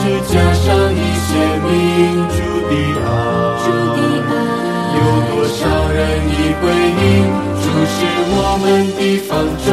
[0.00, 1.28] 是加上一些
[1.60, 2.36] 民主
[2.70, 2.72] 的
[3.04, 3.08] 爱，
[4.96, 5.60] 有多少
[5.92, 6.62] 人已回
[6.96, 7.04] 应？
[7.60, 7.96] 主是
[8.32, 8.64] 我们
[8.96, 9.30] 的方
[9.66, 9.68] 舟，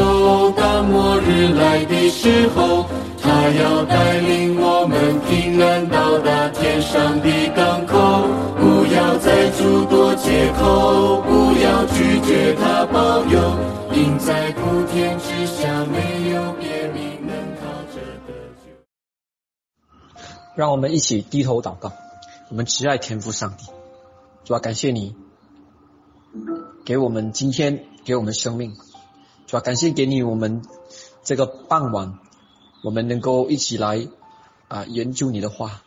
[0.52, 2.86] 当末日来的时候，
[3.24, 8.28] 他要带领我们平安到达天上的港口。
[8.60, 13.56] 不要再诸多借口，不要拒绝他保佑，
[13.94, 16.17] 因在普天之下没
[20.58, 21.94] 让我们一起低头祷告，
[22.50, 23.66] 我们慈爱天父上帝，
[24.44, 25.16] 主啊，感谢你
[26.84, 28.76] 给我们今天给我们生命，
[29.46, 30.64] 主啊，感谢给你我们
[31.24, 32.18] 这个傍晚，
[32.84, 34.08] 我们能够一起来
[34.68, 35.84] 啊研究你的话，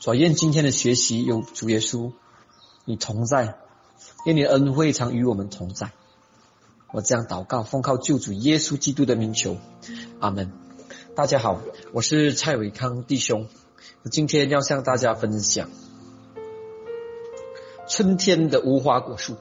[0.00, 2.10] 主啊，愿今天的学习有主耶稣
[2.84, 3.56] 你同在，
[4.24, 5.92] 愿你的恩惠常与我们同在。
[6.90, 9.58] 我这样祷告，奉靠救主耶稣基督的名求，
[10.18, 10.50] 阿门。
[11.14, 11.60] 大家好，
[11.92, 13.46] 我是蔡伟康弟兄。
[14.04, 15.68] 今天要向大家分享
[17.88, 19.36] 春天的无花果树。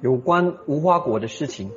[0.00, 1.70] 有关无花果的事情，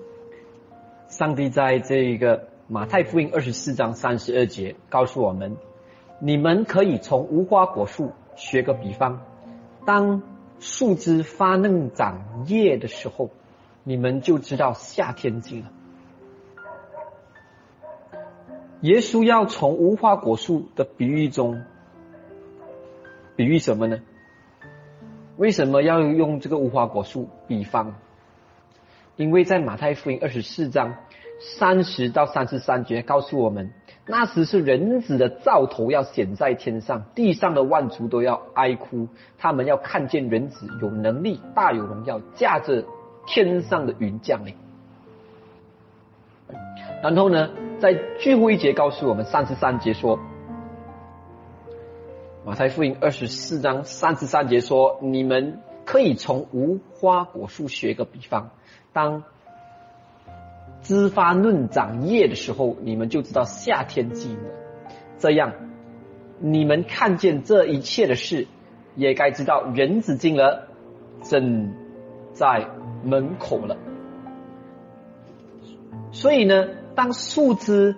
[1.09, 5.57] 上帝在这个马太福音二十四章三十二节告诉我们：
[6.19, 9.21] 你们可以从无花果树学个比方，
[9.85, 10.21] 当
[10.59, 13.31] 树枝发嫩长叶的时候，
[13.83, 15.71] 你们就知道夏天近了。
[18.83, 21.63] 耶稣要从无花果树的比喻中
[23.37, 24.01] 比喻什么呢？
[25.37, 27.95] 为什么要用这个无花果树比方？
[29.15, 30.95] 因为在马太福音二十四章
[31.39, 33.71] 三十到三十三节告诉我们，
[34.05, 42.83] 那时是人子的兆头要显在天上，地上的万族都要哀哭，他们要看见人子有能力、大有荣耀，驾着
[43.25, 44.53] 天上的云降临。
[47.01, 47.49] 然后呢，
[47.83, 50.17] 在最后一节告诉我们，三十三节说，
[52.45, 58.51] 马太福音二十四章三十三节说，你们可以从无花果树学个比方，
[58.93, 59.23] 当
[60.81, 64.49] 枝发嫩长叶的时候，你们就知道夏天近了。
[65.17, 65.51] 这样，
[66.39, 68.47] 你们看见这一切的事，
[68.95, 70.69] 也该知道人子进了，
[71.21, 71.73] 正
[72.31, 72.65] 在
[73.03, 73.75] 门口了。
[76.13, 76.65] 所以呢。
[76.95, 77.95] 当树枝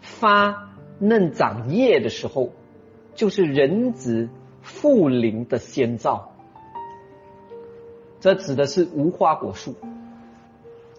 [0.00, 2.50] 发嫩长叶的时候，
[3.14, 4.28] 就是人子
[4.60, 6.32] 复灵的先兆。
[8.20, 9.74] 这指的是无花果树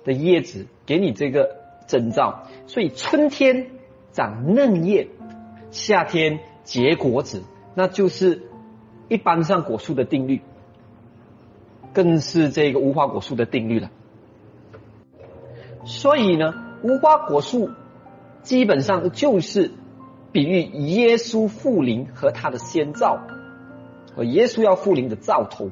[0.04, 1.56] 的叶子给你这个
[1.88, 2.48] 征兆。
[2.68, 3.72] 所以春天
[4.12, 5.08] 长嫩叶，
[5.72, 7.44] 夏天结果子，
[7.76, 8.44] 那就是
[9.08, 10.42] 一般上果树的定律，
[11.94, 13.92] 更是这个无花果树的定律了。
[15.86, 16.63] 所以呢。
[16.84, 17.72] 无花果树
[18.44, 19.72] 基本上就是
[20.34, 23.20] 比喻耶稣复临和他的先兆，
[24.16, 25.72] 和耶稣要复临的兆头。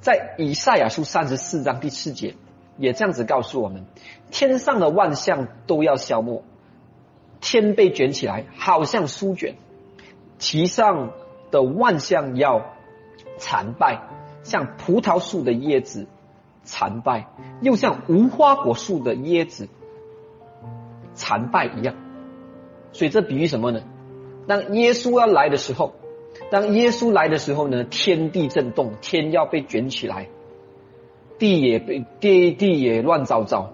[0.00, 2.36] 在以赛亚书三十四章第四节
[2.78, 3.86] 也这样子告诉我们：
[4.30, 6.44] 天上的万象都要消没，
[7.40, 9.54] 天被卷起来，好像书卷；
[10.38, 11.10] 其上
[11.50, 12.76] 的万象要
[13.38, 14.02] 残败，
[14.44, 16.06] 像葡萄树的叶子。
[16.66, 17.28] 残败，
[17.62, 19.68] 又像无花果树的椰子
[21.14, 21.94] 残败一样，
[22.92, 23.80] 所以这比喻什么呢？
[24.46, 25.94] 当耶稣要来的时候，
[26.50, 30.28] 当耶稣来的时候呢，天地震动，天要被卷起来，
[31.38, 33.72] 地也被地地也乱糟糟，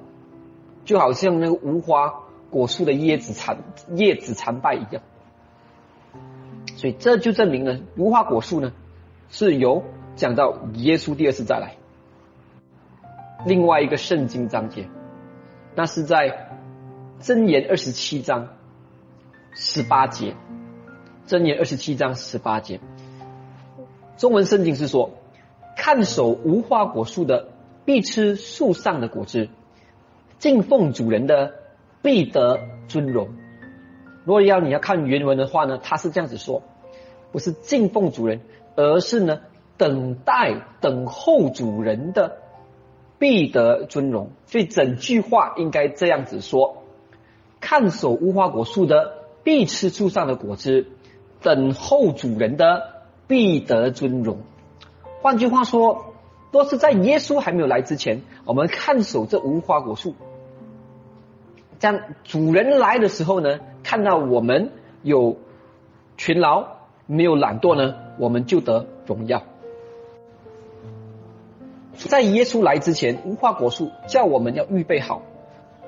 [0.85, 3.59] 就好像那个无花果树的叶子残
[3.97, 5.03] 叶子残败一样。
[6.77, 8.73] 所以这就证明了无花果树呢，
[9.31, 9.83] 是由
[10.15, 11.77] 讲到耶稣第二次再来。
[13.45, 14.89] 另外一个圣经章节，
[15.75, 16.59] 那是在
[17.21, 18.49] 箴言二十七章
[19.55, 20.37] 十八节。
[21.27, 22.81] 箴言二十七章十八节，
[24.17, 25.11] 中文圣经是说：
[25.77, 27.49] 看守无花果树的
[27.85, 29.49] 必吃树上的果子，
[30.39, 31.55] 敬奉主人的
[32.03, 33.29] 必得尊荣。
[34.25, 36.63] 如果要你要看原文的话呢，他是这样子说：
[37.31, 38.41] 不是敬奉主人，
[38.77, 39.41] 而是呢
[39.79, 42.42] 等待等候主人的。
[43.23, 46.83] 必得尊荣，所以整句话应该这样子说：
[47.61, 49.13] 看守无花果树的
[49.45, 50.89] 必吃树上的果子，
[51.41, 54.39] 等候主人的必得尊荣。
[55.21, 56.15] 换句话说，
[56.51, 60.17] 都是在耶稣还没有来之前，我们看守这无花果树，
[61.79, 64.73] 这样主人来的时候呢，看到我们
[65.05, 65.37] 有
[66.17, 66.67] 勤劳，
[67.07, 69.45] 没有懒惰呢，我们就得荣耀。
[72.09, 75.23] 在耶稣来之前，无花果树叫我们要预备好，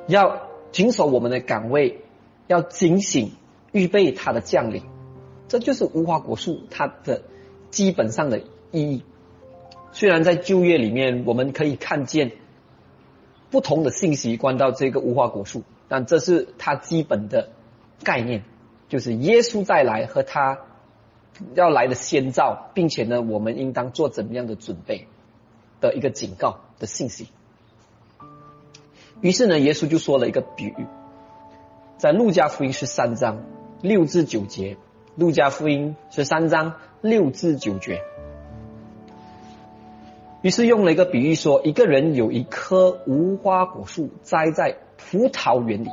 [0.07, 2.01] 要谨守我们的岗位，
[2.47, 3.33] 要警醒，
[3.73, 4.83] 预备他的降临。
[5.49, 7.23] 这就是无花果树它的
[7.71, 8.41] 基本上的
[8.71, 9.05] 意义。
[9.93, 12.33] 虽然在旧约里面我们可以看见
[13.51, 17.51] 不同的信息关到这个无花果树，但这是它基本的
[18.03, 18.43] 概念，
[18.89, 20.59] 就是耶稣再来和他
[21.55, 25.07] 要来的先兆，并且呢，我们应当做怎么样的准备
[25.85, 27.29] 的一个警告的信息。
[29.21, 30.87] 于是呢，耶稣就说了一个比喻，
[31.99, 33.43] 在路加福音十三章
[33.83, 34.77] 六至九节。
[35.17, 38.03] 路加福音十三章六至九节，
[40.43, 45.91] 于是用了一个比喻说，一个人有一棵无花果树栽在葡萄园里，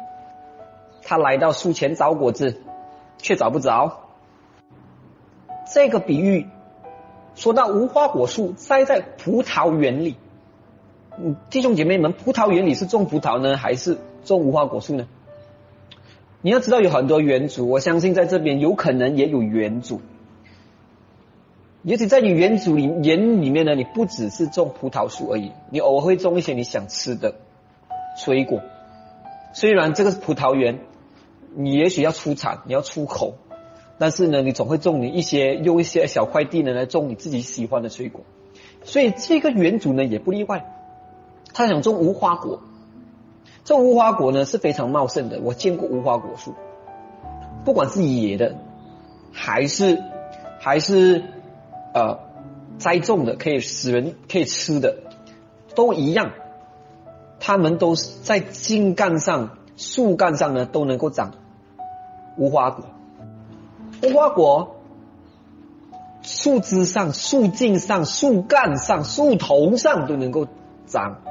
[1.03, 2.63] 他来到树前找果子，
[3.19, 4.09] 却找不着。
[5.71, 6.47] 这个比喻
[7.35, 10.15] 说到无花果树栽在葡萄园里，
[11.17, 15.07] 嗯，弟兄姐妹们，葡萄园里是种葡萄呢，还是种无花果树呢？
[16.41, 20.01] 你要知道有很多园主，我相信在这边有可能也有园主，
[21.83, 27.35] 也许在你园主里园里面呢，你不只是种葡萄树而已，你偶尔会种一些你想吃的
[28.17, 28.61] 水果。
[29.53, 30.79] 虽然这个是葡萄园，
[31.55, 33.35] 你也许要出产，你要出口，
[34.01, 38.21] 但是呢，你总会种你一些用一些小块地呢来种你自己喜欢的水果。
[38.83, 40.65] 所以这个园主呢也不例外，
[41.53, 42.61] 他想种无花果。
[43.63, 46.55] 这无花果呢是非常茂盛的，我见过无花果树，
[47.63, 48.55] 不管是野的，
[49.31, 50.01] 还是
[50.59, 51.23] 还是
[51.93, 52.21] 呃
[52.79, 54.97] 栽种的，可以使人可以吃的，
[55.75, 56.31] 都一样，
[57.39, 61.33] 它们都是在茎干上、树干上呢都能够长
[62.35, 62.85] 无花果。
[64.03, 64.77] 无花果
[66.21, 70.47] 树枝上、树茎上、树干上、树头上都能够
[70.85, 71.21] 长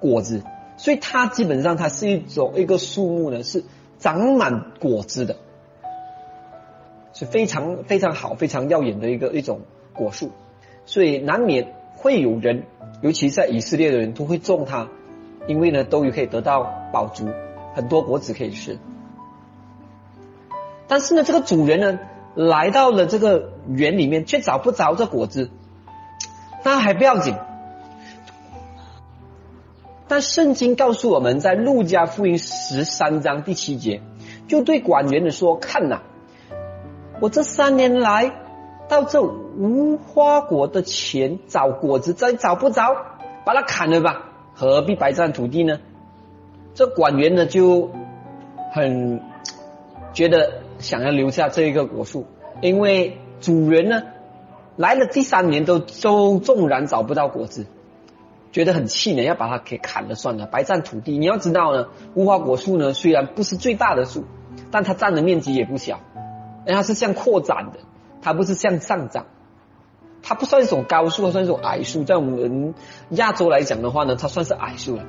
[0.00, 0.42] 果子。
[0.76, 3.64] 所以它基本上它是一种一个树木呢，是
[3.98, 5.36] 长满果子的，
[7.12, 9.62] 是非常非常好、非常耀眼的一个一种
[9.92, 10.30] 果树。
[10.86, 12.64] 所以难免会有人，
[13.02, 14.88] 尤其在以色列的人都会种它，
[15.48, 17.28] 因为呢都有可以得到饱足，
[17.74, 18.78] 很多果子可以吃。
[20.88, 22.00] 但是呢，这个主人呢
[22.34, 25.50] 来到了这个园里面，却找不着这果子，
[26.64, 27.36] 那还不要紧。
[30.08, 34.00] 但圣经告诉我们在路加福音十三章第七节，
[34.46, 36.00] 就对管园的说：“看呐，
[37.20, 38.32] 我这三年来
[38.88, 42.96] 到这无花果的前找果子，再找不着，
[43.44, 45.78] 把它砍了吧，何必白占土地呢？”
[46.74, 47.90] 这管园呢就
[48.72, 49.20] 很
[50.14, 52.26] 觉得想要留下这一个果树，
[52.60, 54.02] 因为主人呢
[54.76, 57.66] 来了第三年都都纵然找不到果子。
[58.50, 61.18] 觉得很气馁，要把它给砍了算了，白占土地。
[61.18, 64.24] 你要知道呢，无花果树呢虽然不是最大的树，
[64.70, 66.00] 但它占的面积也不小，
[66.66, 67.80] 它是向扩展的，
[68.22, 69.26] 它不是向上涨，
[70.22, 72.04] 它不算一种高树，算一种矮树。
[72.04, 72.74] 在我们
[73.10, 75.04] 亚洲来讲的话呢，它算是矮树了。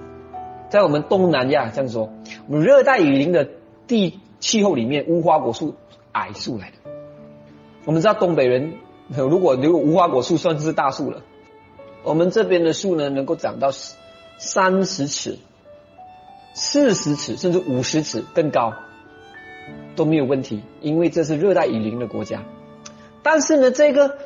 [0.70, 2.12] 在我们东南亚这样说，
[2.48, 3.48] 我们热带雨林的
[3.88, 5.76] 地气候里面，无花果树
[6.12, 6.92] 矮树来的。
[7.86, 8.74] 我们知道东北人
[9.10, 11.22] 如果留无花果树，算是大树了。
[12.04, 13.72] 我们这边的树呢，能够长到
[14.38, 15.38] 三十尺、
[16.54, 18.74] 四十尺，甚至五十尺更高
[19.96, 22.44] 都没有问题，因为这是热带雨林的国家。
[23.22, 24.18] 但是呢，这个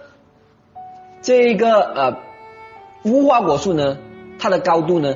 [1.21, 2.17] 这个呃
[3.03, 3.97] 无花果树呢，
[4.37, 5.15] 它的高度呢，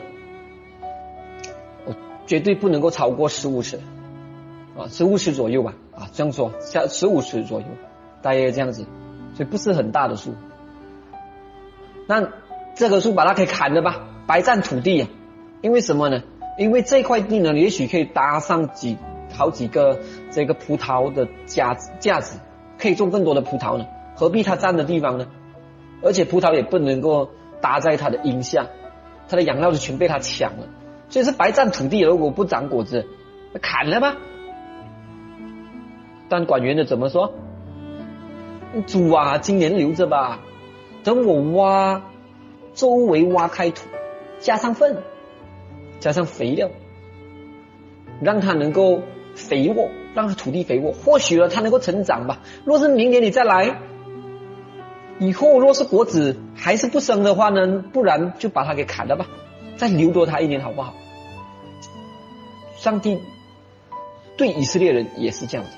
[1.85, 1.95] 我
[2.25, 3.79] 绝对不能够超过十五尺
[4.77, 7.65] 啊，十五尺左右吧啊，这样说，下十五尺左右，
[8.21, 8.85] 大约这样子，
[9.33, 10.33] 所以不是很大的树。
[12.07, 12.29] 那。
[12.79, 15.07] 这棵树把它给砍了吧，白占土地呀！
[15.63, 16.21] 因为什么呢？
[16.59, 18.99] 因为这块地呢，也许可以搭上几
[19.33, 22.39] 好几个这个葡萄的架子，架子
[22.77, 23.87] 可以种更多的葡萄呢。
[24.15, 25.25] 何必它占的地方呢？
[26.03, 27.31] 而且葡萄也不能够
[27.61, 28.67] 搭在它的荫下，
[29.27, 30.67] 它的养料就全被它抢了，
[31.09, 32.01] 所以是白占土地。
[32.01, 33.07] 如果不长果子，
[33.59, 34.17] 砍了吧。
[36.29, 37.33] 但管园的怎么说？
[38.85, 40.39] 主啊，今年留着吧，
[41.03, 42.01] 等我挖。
[42.73, 43.87] 周围挖开土，
[44.37, 44.97] 加上粪，
[45.99, 46.69] 加上肥料，
[48.21, 49.01] 让它能够
[49.33, 52.41] 肥沃，让它土地肥沃，或许呢它能够成长吧。
[52.65, 53.79] 若是明年你再来，
[55.17, 59.25] 以后若是果子还是不生的话呢，不然就把它给砍了吧，
[59.75, 60.93] 再留多它一年好不好？
[62.75, 63.17] 上帝
[64.37, 65.71] 对以色列人也是这样子。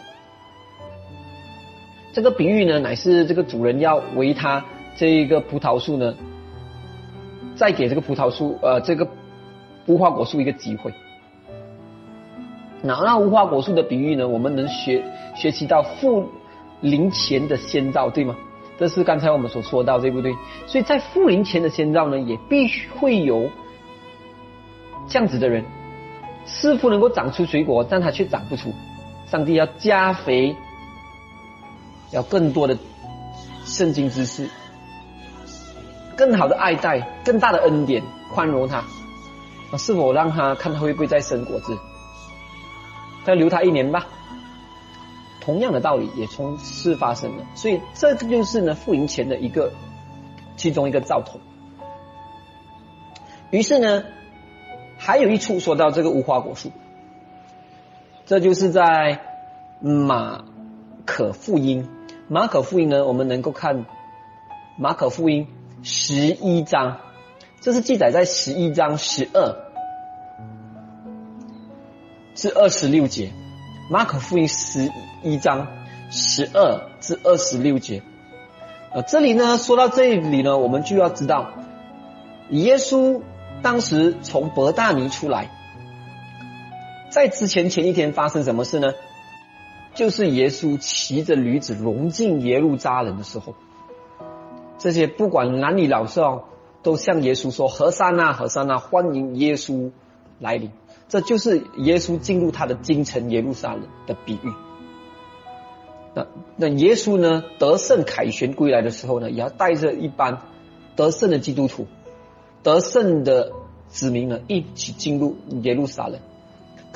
[2.19, 4.65] 这个比喻呢，乃是这个主人要为他
[4.97, 6.13] 这一个葡萄树呢。
[7.55, 9.07] 再给这个葡萄树，呃，这个
[9.85, 10.93] 无花果树一个机会。
[12.81, 14.27] 那那无花果树的比喻呢？
[14.27, 15.01] 我们能学
[15.33, 16.27] 学习到富
[16.81, 18.35] 林前的先兆，对吗？
[18.77, 20.35] 这是刚才我们所说到，对不对？
[20.67, 23.49] 所以在富林前的先兆呢，也必须会有
[25.07, 25.63] 这样子的人，
[26.43, 28.73] 似乎能够长出水果，但他却长不出。
[29.25, 30.53] 上帝要加肥，
[32.11, 32.77] 要更多的
[33.65, 34.49] 圣经知识，
[36.15, 38.83] 更好的爱戴，更大的恩典，宽容他。
[39.71, 41.77] 那是否让他看他会不会再生果子？
[43.25, 44.07] 再留他一年吧。
[45.41, 49.71] 同样的道理也从事发生了，所以这就是呢复临前的一个
[50.57, 51.39] 其中一个兆头。
[53.51, 54.03] 于是呢，
[54.97, 56.71] 还有一处说到这个无花果树，
[58.25, 59.21] 这就是在
[59.79, 60.43] 马
[61.05, 61.87] 可福音。
[62.31, 63.87] 马可福音呢，我们能够看
[64.77, 65.47] 马可福音
[65.81, 66.99] 十一章，
[67.59, 69.55] 这是记载在十一章十二。
[72.35, 73.31] 至二十六节，
[73.89, 74.91] 马可福音十
[75.23, 75.67] 一章
[76.11, 78.03] 十二至二十六节。
[78.93, 81.49] 呃，这里呢，说到这里呢，我们就要知道，
[82.51, 83.21] 耶稣
[83.63, 85.49] 当时从伯大尼出来，
[87.09, 88.93] 在之前前一天发生什么事呢？
[89.99, 93.53] 就是耶稣骑着驴子融进耶路撒冷的时候，
[94.77, 96.45] 这些不管男女老少
[96.81, 99.91] 都向耶稣说：“何山呐，何山呐，欢迎耶稣
[100.39, 100.71] 来临。”
[101.09, 104.53] 这就是耶稣进入他的京城耶路撒冷的比喻。
[106.13, 110.43] 那那耶稣呢得胜凯旋归来的时候呢，也要带着一班
[110.95, 111.87] 得胜的基督徒、
[112.63, 113.51] 得胜的
[113.89, 116.21] 子民呢一起进入耶路撒冷。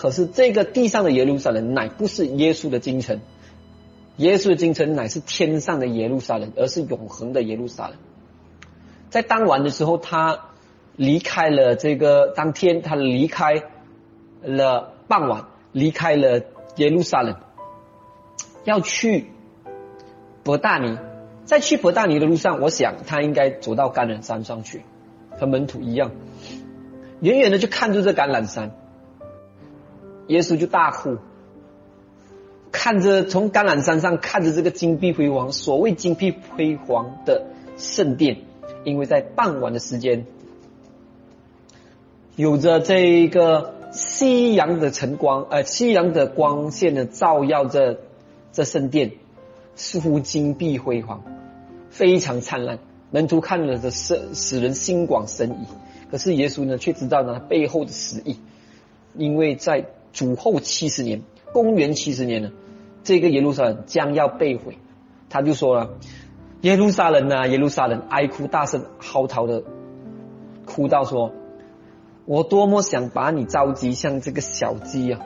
[0.03, 3.21] 可是这个地上的耶路撒冷乃不是耶稣的京城，
[4.17, 7.95] 耶稣的京城乃是天上的耶路撒冷，而是永恒的耶路撒冷。
[9.09, 10.41] 在当晚的时候，他
[10.97, 13.63] 离开了这个当天，他离开。
[14.45, 16.41] 了傍晚离开了
[16.75, 17.37] 耶路撒冷，
[18.65, 19.27] 要去
[20.43, 20.97] 伯大尼，
[21.45, 24.81] 在去伯大尼的路上，我想他应该走到橄榄山上去，
[25.39, 26.11] 和门徒一样，
[27.21, 28.75] 远远的就看住这橄榄山，
[30.27, 31.17] 耶稣就大哭，
[32.71, 38.37] 看着从橄榄山上看着这个金碧辉煌，所谓金碧辉煌的圣殿，
[38.83, 40.25] 因为在傍晚的时间，
[42.35, 43.73] 有着这个。
[43.93, 47.99] 夕阳的晨光，呃，夕阳的光线呢，照耀着
[48.51, 49.11] 这圣殿，
[49.75, 51.21] 似乎金碧辉煌，
[51.91, 52.79] 非常灿烂。
[53.11, 55.67] 门徒看了的使使人心广神怡。
[56.09, 58.39] 可是耶稣呢，却知道呢背后的实意，
[59.13, 62.51] 因为在主后七十年，公元七十年呢，
[63.03, 64.77] 这个耶路撒冷将要被毁。
[65.29, 65.97] 他就说了
[66.61, 69.63] ：“耶路撒冷啊，耶路撒冷，哀哭大声嚎啕的
[70.65, 71.33] 哭到说。”
[72.25, 75.19] 我多么想把你召集像这个小鸡啊，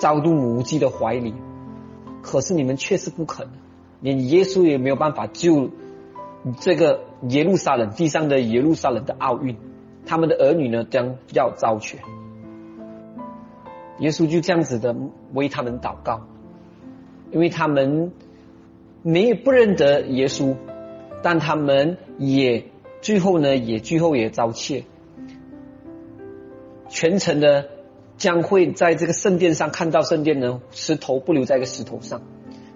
[0.00, 1.34] 招入母鸡的怀里，
[2.22, 3.48] 可是你们却是不肯，
[4.00, 5.68] 连耶稣也没有办法救
[6.58, 9.56] 这个耶路撒冷地上的耶路撒冷的奥运，
[10.06, 12.00] 他们的儿女呢将要遭全。
[13.98, 14.94] 耶稣就这样子的
[15.32, 16.26] 为他们祷告，
[17.32, 18.12] 因为他们
[19.02, 20.56] 没有不认得耶稣，
[21.22, 22.64] 但他们也
[23.00, 24.84] 最后呢也最后也遭窃。
[26.88, 27.68] 全程的
[28.16, 32.22] 将会在这个圣殿上看到圣殿呢，石头不留在一个石头上。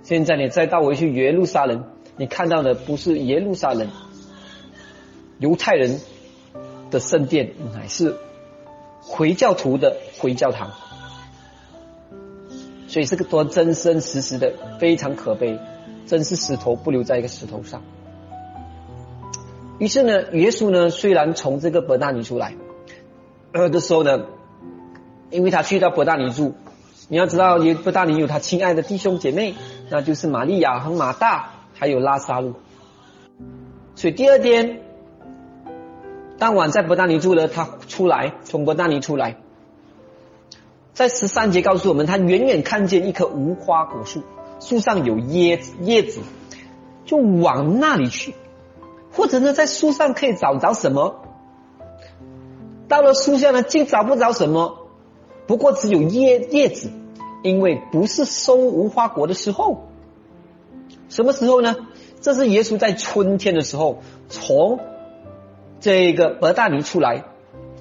[0.02, 1.84] 现在你再倒回去耶路撒冷，
[2.16, 3.88] 你看到的不是耶路撒冷
[5.38, 6.00] 犹太人
[6.90, 8.16] 的圣殿，乃是
[9.00, 10.70] 回教徒的回教堂。
[12.90, 15.60] 所以这个多真真实实的，非常可悲，
[16.06, 17.82] 真是石头不留在一个石头上。
[19.78, 22.54] 于是呢，耶稣呢，虽然从这个伯大尼出来。
[23.52, 24.26] 呃的时候呢，
[25.30, 26.54] 因为他去到伯大尼住，
[27.06, 29.54] 你要知道，也伯大尼有他亲爱的弟兄姐妹，
[29.88, 32.54] 那就是玛利亚和马大，还有拉萨路。
[33.94, 34.80] 所以第二天
[36.38, 39.36] 当晚在伯大尼住了，他出来从伯大尼出来，
[41.00, 44.22] 在十三节告诉我们，他远远看见一棵无花果树，
[44.60, 46.20] 树上有椰子，叶子
[47.06, 48.34] 就往那里去，
[49.10, 51.22] 或者呢，在树上可以找着什么？
[52.86, 54.76] 到了树下呢，竟找不着什么，
[55.46, 56.90] 不过只有叶叶子，
[57.42, 59.88] 因为不是收无花果的时候。
[61.08, 61.76] 什么时候呢？
[62.20, 64.78] 这是耶稣在春天的时候，从
[65.80, 67.24] 这个伯大尼出来，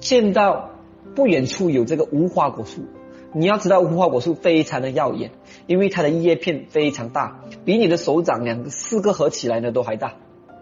[0.00, 0.70] 见到
[1.14, 2.84] 不远处有这个无花果树。
[3.32, 5.30] 你要知道，无花果树非常的耀眼，
[5.66, 10.14] 因为它的叶片非常大，比你的手掌两个四个合起来呢都还大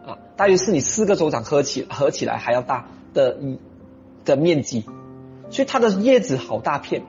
[0.07, 3.59] 啊，大约是你四个手掌合起合起来还要大的一。
[4.25, 4.85] 的面积，
[5.49, 7.03] 所以它的叶子好大片，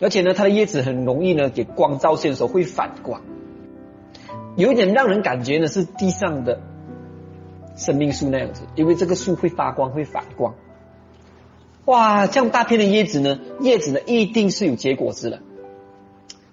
[0.00, 3.22] 而且呢，它的叶子很容易呢给光照线的时候会反光，
[4.54, 6.60] 有一点让人感觉呢是地上的
[7.74, 10.54] 生命树那样子，因为这个树会发光会反光。
[11.88, 15.40] 哇，这样大片的叶子呢，叶子呢一定是有结果子的。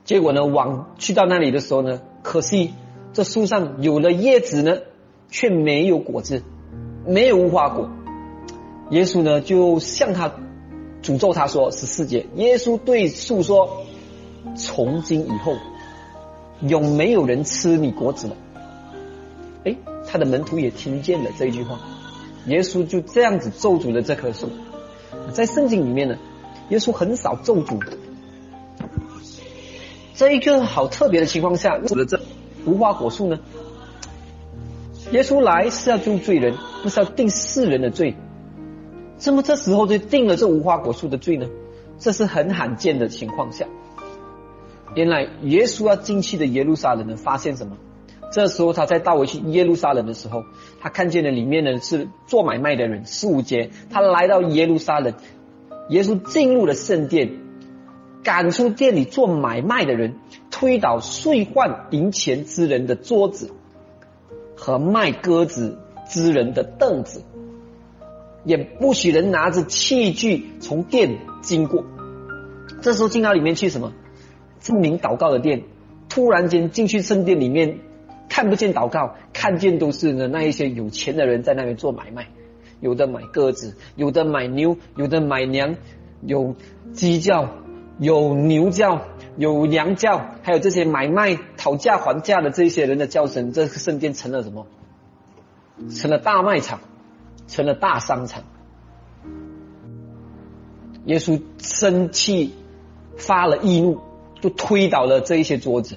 [0.05, 2.73] 结果呢，往去到那里的时候呢，可惜
[3.11, 4.77] 这树上有了叶子呢，
[5.29, 6.41] 却没有果子，
[7.05, 7.89] 没有无花果。
[8.91, 10.31] 耶稣呢就向他
[11.03, 13.83] 诅咒他说十四节，耶稣对树说
[14.55, 15.57] ：“从今以后，
[16.61, 18.37] 永没有人吃你果子了。”
[19.65, 19.75] 哎，
[20.07, 21.77] 他的门徒也听见了这句话，
[22.47, 24.49] 耶稣就这样子咒诅了这棵树。
[25.33, 26.17] 在圣经里面呢，
[26.69, 27.81] 耶稣很少咒诅。
[30.13, 32.19] 这一个好特别的情况下，为了这
[32.65, 33.39] 无花果树呢？
[35.11, 38.15] 耶稣来是要救罪人，不是要定世人的罪。
[39.17, 41.47] 怎么这时候就定了这无花果树的罪呢？
[41.99, 43.65] 这是很罕见的情况下。
[44.95, 47.77] 原来耶稣要进去的耶路撒冷呢，发现什么？
[48.31, 50.43] 这时候他在到回去耶路撒冷的时候，
[50.81, 53.05] 他看见了里面呢是做买卖的人。
[53.05, 55.13] 十五节，他来到耶路撒冷，
[55.89, 57.41] 耶稣进入了圣殿。
[58.23, 60.15] 赶出店里做买卖的人，
[60.49, 63.51] 推倒兑换银钱之人的桌子，
[64.55, 65.77] 和卖鸽子
[66.09, 67.21] 之人的凳子，
[68.43, 71.83] 也不许人拿着器具从店经过。
[72.81, 73.93] 这时候进到里面去，什么？
[74.59, 75.61] 证明祷告的店，
[76.09, 77.81] 突然间进去圣殿里面，
[78.35, 82.27] 看不见祷告，看见都是呢那一些有钱的人在那边做买卖，
[82.81, 85.77] 有的买鸽子，有的买牛，有的买羊，
[86.21, 86.53] 有
[86.91, 87.49] 鸡叫。
[87.97, 89.03] 有牛叫，
[89.37, 94.67] 有羊叫，还有这些买卖、讨价还价的这些人的叫声，这个圣殿成了什么？
[95.89, 96.81] 成了大卖场，
[97.47, 98.43] 成了大商场。
[101.05, 102.53] 耶稣生气，
[103.15, 104.01] 发了易怒，
[104.41, 105.95] 就推倒了这一些桌子，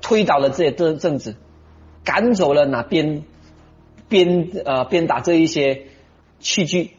[0.00, 1.36] 推倒了这些凳凳子，
[2.04, 3.24] 赶走了哪边
[4.08, 5.86] 边呃边打这一些
[6.38, 6.90] 器具，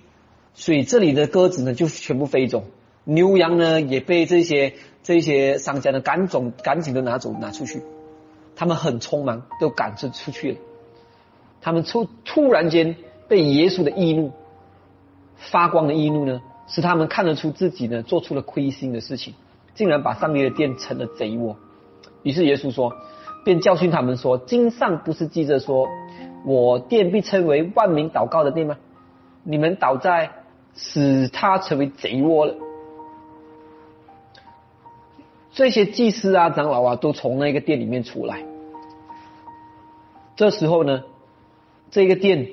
[0.53, 2.63] 所以这里的鸽子呢就全部飞走。
[3.03, 7.83] 牛羊呢也被这些这些商家呢赶走，赶紧的拿走拿出去。
[8.55, 10.57] 他们很匆忙，都赶着出去了。
[11.61, 12.95] 他们突突然间
[13.27, 14.31] 被耶稣的易怒
[15.35, 19.33] 发光的易怒呢，使他们看得出自己呢做出了亏心的事情，
[19.75, 21.57] 竟然把上帝的殿成了贼窝。
[22.23, 22.95] 于是耶稣说，
[23.45, 25.87] 便教训他们说：“经上不是记着说，
[26.43, 28.75] 我殿被称为万民祷告的殿吗？
[29.43, 30.31] 你们倒在
[30.75, 32.55] 使他成为贼窝了。”
[35.53, 38.43] 这些祭司啊、长老啊，都从那个店里面出来。
[40.35, 41.03] 这时候呢，
[41.91, 42.49] 这个店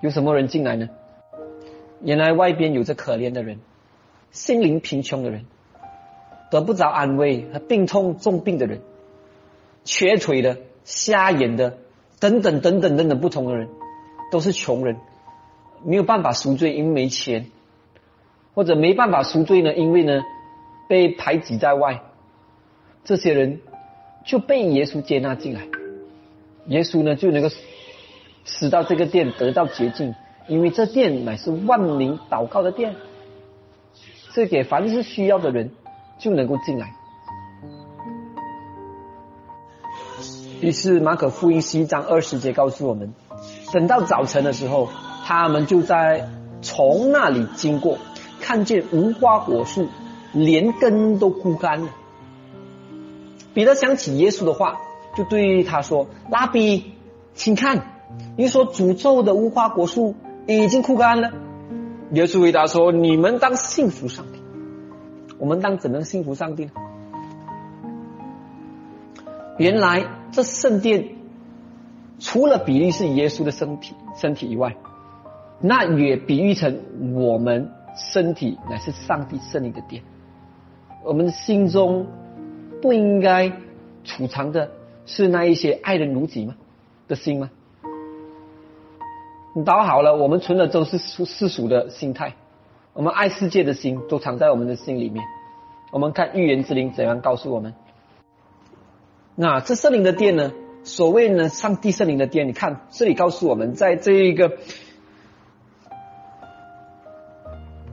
[0.00, 0.88] 有什么人进来呢？
[2.02, 3.58] 原来外边有着可怜的人，
[4.30, 5.44] 心灵贫穷的人，
[6.50, 8.80] 得不着安慰和病痛重病的人，
[9.84, 11.78] 瘸腿的、瞎眼的，
[12.20, 13.68] 等等等等等等不同的人，
[14.30, 14.96] 都是穷人，
[15.84, 17.46] 没有办法赎罪，因为没钱，
[18.54, 20.22] 或者没办法赎罪呢，因为呢
[20.88, 22.02] 被排挤在外。
[23.04, 23.60] 这些人
[24.24, 25.62] 就被耶稣接纳进来，
[26.66, 27.48] 耶稣呢就能够
[28.44, 30.14] 使到这个殿得到洁净，
[30.46, 32.94] 因为这殿乃是万民祷告的殿，
[34.32, 35.70] 这给凡是需要的人
[36.18, 36.94] 就能够进来。
[40.60, 43.14] 于是马可福音十一章二十节告诉我们，
[43.72, 44.90] 等到早晨的时候，
[45.24, 46.28] 他们就在
[46.60, 47.96] 从那里经过，
[48.40, 49.88] 看见无花果树
[50.32, 51.88] 连根都枯干了。
[53.54, 54.76] 彼得想起耶稣的话，
[55.16, 56.92] 就对他说：“拉比，
[57.34, 58.02] 请看，
[58.36, 60.14] 你所诅咒的无花果树
[60.46, 61.32] 已经枯干了。”
[62.12, 64.42] 耶稣回答说：“你们当信服上帝。
[65.38, 66.72] 我们当怎能信服上帝呢？
[69.56, 71.08] 原来这圣殿
[72.18, 74.76] 除了比喻是耶稣的身体身体以外，
[75.60, 80.02] 那也比喻成我们身体乃是上帝圣灵的殿。
[81.04, 82.06] 我们心中。”
[82.82, 83.52] 不应该
[84.04, 84.70] 储藏的
[85.04, 86.54] 是那一些爱人如己吗
[87.08, 87.50] 的心吗？
[89.54, 92.36] 你倒好了，我们存的都是世世俗的心态，
[92.94, 95.22] 我们爱世界的心都藏在我们的心里面。
[95.92, 97.74] 我们看预言之灵怎样告诉我们？
[99.40, 100.52] 那这圣灵的殿呢？
[100.84, 104.58] 所谓呢，上帝圣灵的殿，你看这里告诉我们，在这一个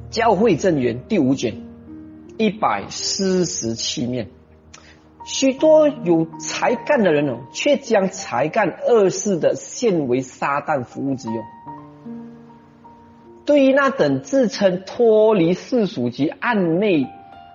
[0.10, 1.62] 教会正源第五卷
[2.38, 4.28] 一百四十七面。
[5.24, 11.46] 许多有才干的人哦，却将才干恶事的献为撒旦服务之用。
[13.46, 17.08] 对于那等自称脱离世俗及暗内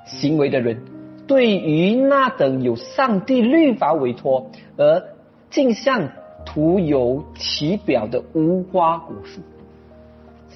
[0.06, 0.82] 行为的人，
[1.32, 5.02] 对于那等有上帝律法委托而
[5.48, 6.10] 镜像
[6.44, 9.40] 徒有其表的无花果树，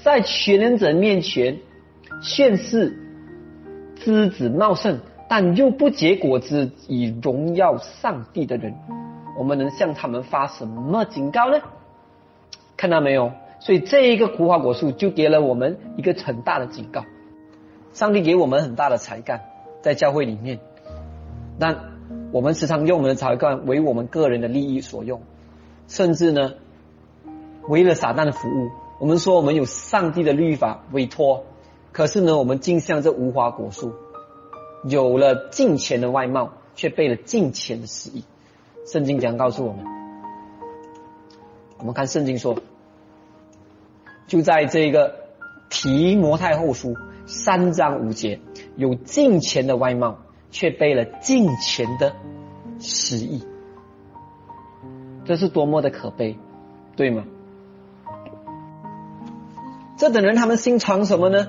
[0.05, 1.61] 在全能者面前
[2.21, 2.95] 宣誓
[3.95, 4.99] 枝子茂盛，
[5.31, 8.75] 但又不结果子，以荣耀上帝的人，
[9.39, 11.59] 我们能向他们发什么警告呢？
[12.77, 13.33] 看到没有？
[13.61, 17.03] 所以这一个无花果树就给了我们一个很大的警告。
[17.95, 19.41] 上帝给我们很大的才干，
[19.83, 20.61] 在教会里面，
[21.59, 21.77] 但
[22.33, 25.23] 我们时常用我们的才干为我们个人的利益所用，
[25.89, 26.55] 甚至呢，
[27.69, 28.71] 为了撒旦的服务。
[28.99, 31.45] 我们说我们有上帝的律法委托，
[31.93, 33.93] 可是呢，我们竟像这无花果树，
[34.85, 38.25] 有了金钱的外貌，却背了金钱的实意。
[38.87, 39.85] 圣经讲告诉我们，
[41.79, 42.57] 我们看圣经说，
[44.27, 45.15] 就在这个
[45.69, 48.41] 提摩太后书三章五节，
[48.77, 50.19] 有金钱的外貌，
[50.51, 52.15] 却背了金钱的
[52.79, 53.43] 实意。
[55.25, 56.39] 这是多么的可悲，
[56.95, 57.25] 对吗？
[59.97, 61.49] 这等人他们心藏什么呢？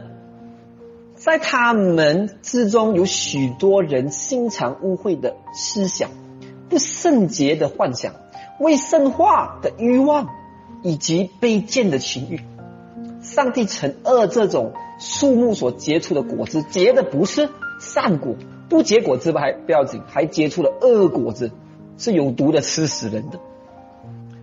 [1.15, 6.09] 在他们之中有许多人心藏污秽的思想。
[6.69, 8.13] 不圣洁的幻想，
[8.59, 10.27] 未圣化的欲望，
[10.83, 12.41] 以及卑贱的情欲。
[13.21, 18.36] 上帝惩恶这种树木所结出的果子，结的不是善果，
[18.69, 21.51] 不结果子还不要紧，还结出了恶果子，
[21.97, 23.39] 是有毒的，吃死人的。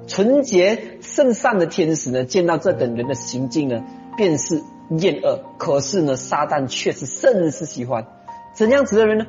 [0.06, 3.84] 纯洁圣善的天使呢，见到这等人的行径呢，
[4.16, 5.40] 便是厌恶。
[5.58, 8.06] 可是呢，撒旦却是甚是喜欢
[8.54, 9.26] 怎样子的人呢？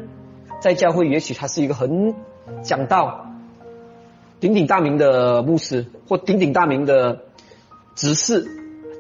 [0.61, 2.13] 在教会，也许他是一个很。
[2.61, 3.31] 讲道
[4.39, 7.23] 鼎鼎大名的牧师或鼎鼎大名的
[7.95, 8.45] 执事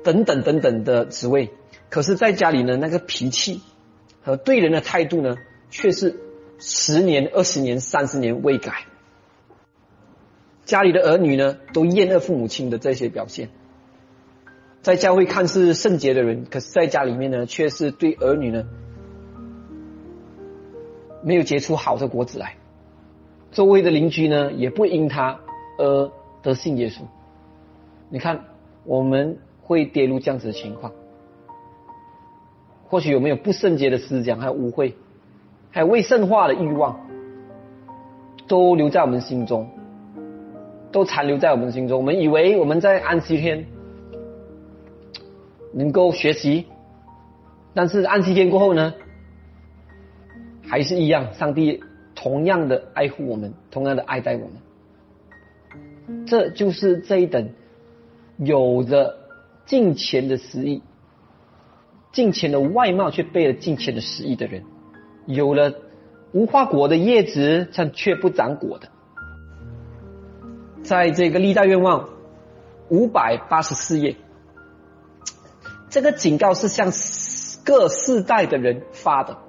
[0.03, 1.51] 等等等等的职位，
[1.95, 3.61] 可是在家里呢，那个脾气
[4.21, 5.37] 和对人的态度呢，
[5.69, 6.19] 却是
[6.59, 8.83] 十年、二十年、三十年未改。
[10.65, 13.47] 家里的儿女呢，都厌恶父母亲的这些表现。
[14.81, 18.65] 在教会看似圣洁的人，可是在家里面呢，却是对儿女呢，
[21.23, 22.57] 没有结出好的果子来。
[23.53, 25.39] 周围的邻居呢，也不因他
[25.77, 26.11] 而
[26.43, 27.03] 得信耶稣。
[28.09, 28.43] 你看，
[28.83, 30.91] 我们会跌入这样子的情况。
[32.87, 34.93] 或许有没有不圣洁的思想，还有污秽，
[35.71, 37.07] 还有未圣化的欲望，
[38.47, 39.69] 都留在我们心中，
[40.91, 41.97] 都残留在我们心中。
[41.99, 43.65] 我们以为我们在安息天
[45.73, 46.65] 能够学习，
[47.73, 48.93] 但是安息天过后呢，
[50.67, 51.83] 还是一样，上帝。
[52.17, 54.49] 同样的爱护我们，同样的爱戴我
[56.07, 57.49] 们，这就是这一等
[58.37, 59.17] 有着
[59.65, 60.81] 金钱的实意，
[62.15, 64.63] 金钱的外貌却背了金钱的实意的人，
[65.25, 65.73] 有了
[66.31, 68.87] 无花果的叶子，但却不长果的。
[70.81, 72.07] 在这个历代愿望
[72.87, 74.15] 五百八十四页，
[75.89, 76.93] 这个警告是向
[77.65, 79.39] 各世代的人发的。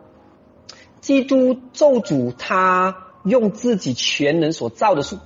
[1.00, 5.18] 基督咒主他用自己全能所造的树，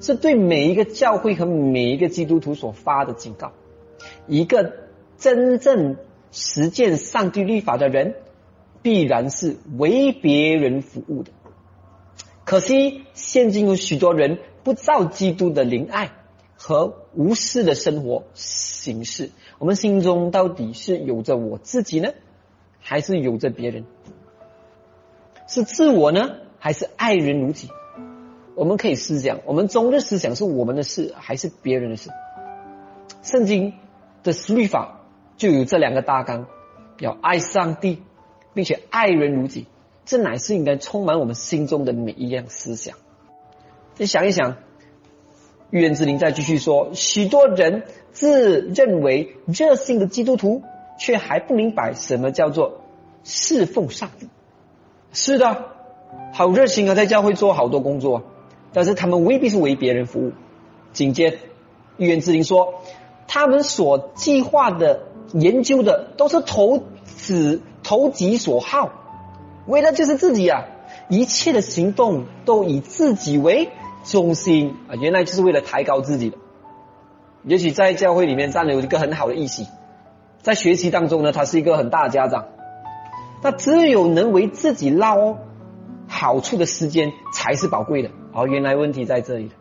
[0.00, 3.52] 是对每一个教会和每一个基督徒所发的警告。
[4.26, 4.72] 一个
[5.18, 5.96] 真正
[6.32, 8.16] 实践上帝律法的人，
[8.82, 11.30] 必然是为别人服务的。
[12.44, 16.10] 可惜现今有许多人不照基督的怜爱
[16.56, 19.30] 和无私的生活形式。
[19.58, 22.12] 我们心中到底是有着我自己呢，
[22.80, 23.84] 还是有着别人？
[25.46, 27.68] 是自我呢，还是爱人如己？
[28.54, 32.10] 我们可以思想，我们中日思想是我们的事，还是别人的事？
[33.22, 33.74] 圣经
[34.22, 35.01] 的律法
[35.42, 36.46] 就有这两个大纲：
[37.00, 38.00] 要爱上帝，
[38.54, 39.66] 并且爱人如己。
[40.04, 42.96] 这乃是应该充满我们心中的每一样思想。
[43.96, 44.58] 你想一想，
[45.70, 50.62] 预言之灵再继续说：许多人自认为热心的基督徒，
[50.96, 52.80] 却还不明白什么叫做
[53.24, 54.28] 侍奉上帝。
[55.12, 55.72] 是的，
[56.32, 58.22] 好热心啊，在教会做好多工作，
[58.72, 60.30] 但是他们未必是为别人服务。
[60.92, 61.40] 紧接
[61.96, 62.74] 预言之灵说，
[63.26, 65.00] 他们所计划的、
[65.32, 68.90] 研究的，都是投子投己所好，
[69.66, 70.64] 为了就是自己啊，
[71.08, 73.70] 一切的行动都以自己为
[74.04, 76.36] 中心啊，原来就是为了抬高自己的。
[77.44, 79.66] 也许在教会里面占有一个很好的义气，
[80.42, 82.46] 在学习当中呢，他是一个很大的家长。
[83.42, 85.38] 那只有能为自己捞
[86.06, 88.10] 好处的时间才是宝贵的。
[88.32, 89.52] 哦，原来问题在这里了。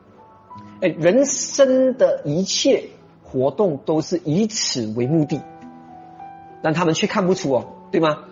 [0.82, 2.90] 哎，人生的一切
[3.32, 5.42] 活动都是以此为目的，
[6.62, 8.26] 但他们却看不出哦，对吗？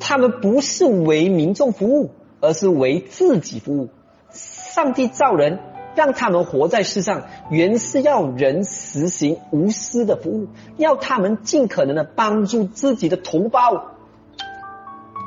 [0.00, 3.88] 他们不是为民众服务，而是为自己服务。
[4.30, 5.58] 上帝造人，
[5.94, 13.92] 让他们活在世上，原是要人实行无私的服务，要他们尽可能的帮助自己的同胞。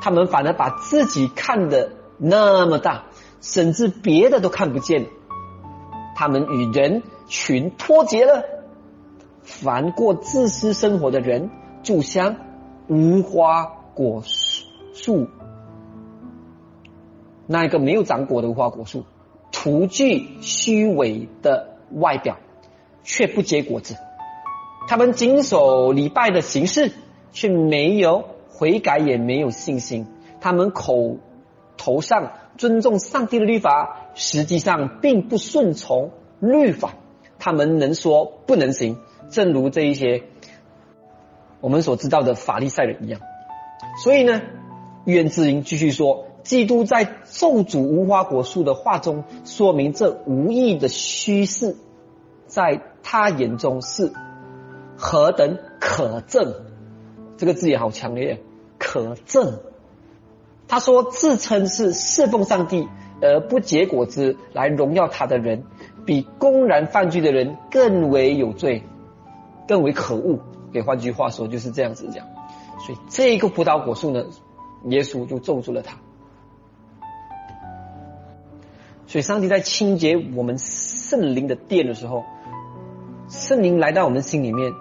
[0.00, 3.04] 他们反而把自己看得那么大，
[3.40, 5.06] 甚至别的都看不见。
[6.16, 8.44] 他们与人群脱节了。
[9.42, 11.50] 凡过自私生活的人，
[11.82, 12.36] 就像
[12.88, 13.64] 无花
[13.94, 14.22] 果
[14.92, 15.28] 树，
[17.46, 19.04] 那一个没有长果的无花果树，
[19.50, 22.36] 徒具虚伪的外表，
[23.02, 23.96] 却不结果子。
[24.88, 26.92] 他们谨守礼拜的形式，
[27.32, 30.06] 却没有悔改，也没有信心。
[30.40, 31.16] 他们口
[31.76, 36.94] 头上尊重上帝的律法，实际上并不顺从律法。
[37.40, 38.98] 他们能说不能行。
[39.30, 40.24] 正如这一些
[41.60, 43.20] 我们所知道的法利赛人一样，
[44.02, 44.40] 所以呢，
[45.04, 51.76] 愿之音继续说：，基督在咒诅无花果树的话中，说明这无意的虚饰，
[52.46, 54.12] 在他眼中是
[54.96, 56.54] 何等可憎。
[57.36, 58.40] 这个字也好强烈，
[58.78, 59.60] 可憎。
[60.66, 62.88] 他说，自称是侍奉上帝
[63.22, 65.64] 而不结果子来荣耀他的人，
[66.04, 68.82] 比公然犯罪的人更为有罪。
[69.68, 70.40] 更为可恶。
[70.72, 72.26] 给换句话说，就是这样子讲。
[72.80, 74.24] 所以这个葡萄果树呢，
[74.86, 75.96] 耶稣就咒住了他。
[79.06, 82.24] 所以上帝在清洁我们圣灵的殿的时候，
[83.28, 84.72] 圣灵来到我们心里面，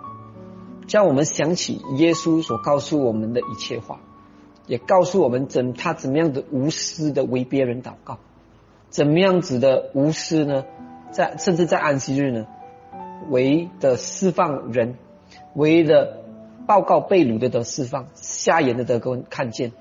[0.88, 4.00] 叫我们想起耶稣所告诉我们的一切话，
[4.66, 8.18] 也告诉我们怎他怎么样的无私的为别人祷告，
[8.90, 10.66] 怎么样子的无私呢？
[11.12, 12.48] 在甚至在安息日呢？
[13.30, 14.96] 为的释放人，
[15.54, 16.22] 为的
[16.66, 19.72] 报告被掳的得释放，瞎眼的得跟看见，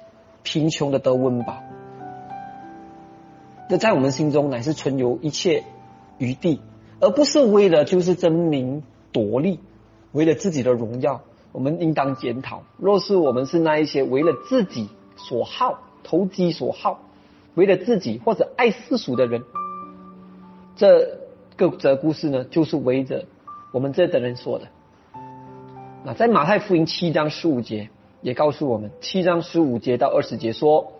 [0.42, 1.58] 贫穷的得温饱。
[3.68, 5.64] 这在我们心中乃是存有一切
[6.18, 6.60] 余地，
[7.00, 9.60] 而不是为了就是争名夺利，
[10.12, 11.20] 为了自己的荣耀。
[11.52, 17.00] 我们应当检讨：若是我们是那一些为了自己所好、投机所好，
[17.54, 19.42] 为了自己或者爱世俗的人，
[20.78, 21.18] 这
[21.56, 23.24] 个则故事呢，就是围着。
[23.72, 24.68] 我们这等人说的，
[26.04, 27.90] 那在马太福音七章十五节
[28.22, 30.92] 也告诉我们，七章十五节到二十节说，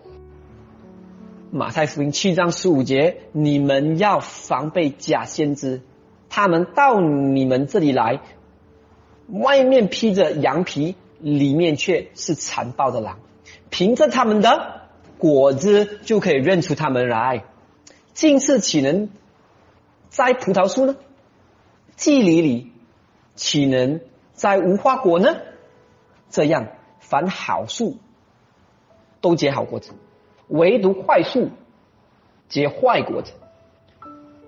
[1.49, 5.81] 马太福音七章十五节，你们要防备假先知，
[6.29, 8.19] 他们到你们这里来，
[9.29, 13.17] 外面披着羊皮，里面却是残暴的狼，
[13.69, 14.81] 凭着他们的
[15.17, 17.45] 果子就可以认出他们来。
[18.13, 19.09] 近似岂能
[20.09, 20.95] 摘葡萄树呢？
[21.95, 22.71] 祭礼里
[23.35, 24.01] 岂能
[24.33, 25.37] 摘无花果呢？
[26.29, 26.67] 这样，
[26.99, 27.97] 凡好树
[29.21, 29.91] 都结好果子，
[30.47, 31.49] 唯独坏树
[32.47, 33.33] 结坏果子。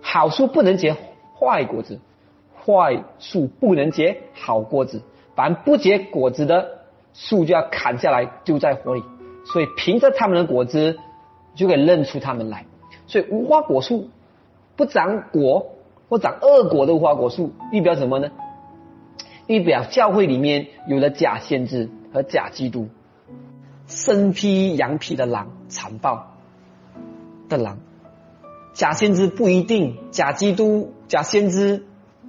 [0.01, 0.95] 好树不能结
[1.39, 1.99] 坏果子，
[2.63, 5.01] 坏树不能结好果子。
[5.35, 9.03] 凡不结果子的树，就要砍下来丢在火里。
[9.45, 10.99] 所以，凭着他们的果子，
[11.55, 12.65] 就可以认出他们来。
[13.07, 14.09] 所以，无花果树
[14.81, 15.75] 不长果。
[16.09, 18.31] 或长恶果的无花果树，预表什么呢？
[19.47, 22.89] 预表教会里面有了假先知和假基督，
[23.87, 26.33] 身披羊皮的狼，残暴
[27.47, 27.77] 的狼。
[28.73, 31.85] 假先知不一定，假基督、假先知、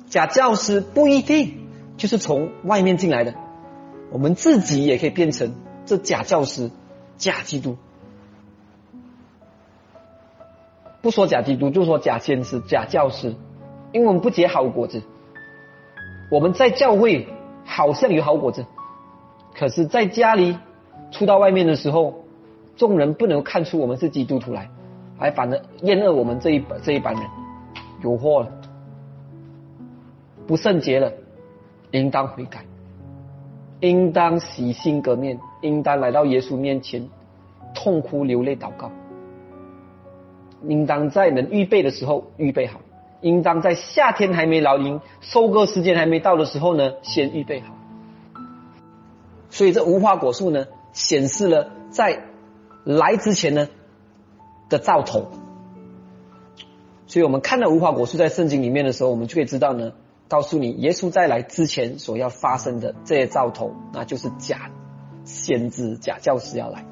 [0.07, 3.35] 假教师不一定，就是从外面进来的。
[4.13, 5.55] 我们自己也可以变成
[5.87, 6.71] 这假教师、
[7.17, 7.79] 假基督。
[11.03, 13.35] 不说假基督，就说假先知、假教师。
[13.93, 15.03] 因为我们不结好果子，
[16.31, 17.29] 我们在教会
[17.63, 18.65] 好像有好果子，
[19.55, 20.57] 可是在家里
[21.11, 22.25] 出到外面的时候，
[22.75, 24.71] 众人不能看出我们是基督徒来，
[25.19, 27.23] 还反而厌恶我们这一这一班人，
[28.03, 28.49] 有祸了，
[30.47, 31.13] 不圣洁了，
[31.91, 32.65] 应当悔改，
[33.81, 37.07] 应当洗心革面，应当来到耶稣面前
[37.75, 38.91] 痛哭流泪祷告，
[40.67, 42.81] 应当在能预备的时候预备好。
[43.21, 47.77] 应当在夏天还没来临、收割时间还没到的时候呢，先预备好。
[49.49, 52.25] 所以这无花果树呢，显示了在
[52.85, 53.69] 来之前呢
[54.69, 55.29] 的兆头。
[57.07, 59.93] 所以我们看到无花果树在圣经里面的时候，我们就可以知道呢，
[60.27, 64.71] 告诉你耶稣在来之前所要发生的这些兆头，那就是假
[65.25, 66.85] 先知、假教师要来。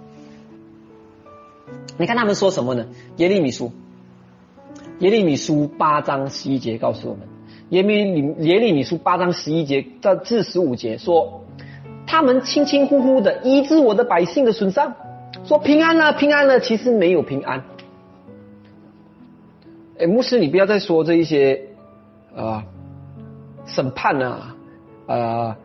[2.01, 2.87] 你看他们说什么呢？
[3.19, 3.71] 耶利米书。
[5.01, 7.29] 耶利米书八章十一节告诉我们，
[7.69, 11.45] 耶利耶利米书八章十一节到至十五节说，
[12.07, 14.95] 他们轻轻呼呼的医治我的百姓的损伤，
[15.45, 17.65] 说平安了，平安了，其实没有平安。
[19.99, 21.67] 哎，牧师，你不要再说这一些
[22.35, 22.65] 啊
[23.67, 24.57] 审判啊
[25.07, 25.59] 啊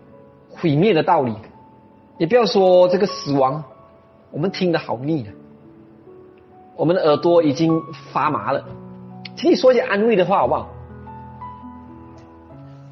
[0.50, 1.34] 毁灭的道理，
[2.18, 3.64] 也不要说这个死亡，
[4.32, 5.32] 我们听得好腻了，
[6.76, 8.66] 我们的耳朵已经发麻了。
[9.36, 10.70] 请你说一些安慰的话好不好？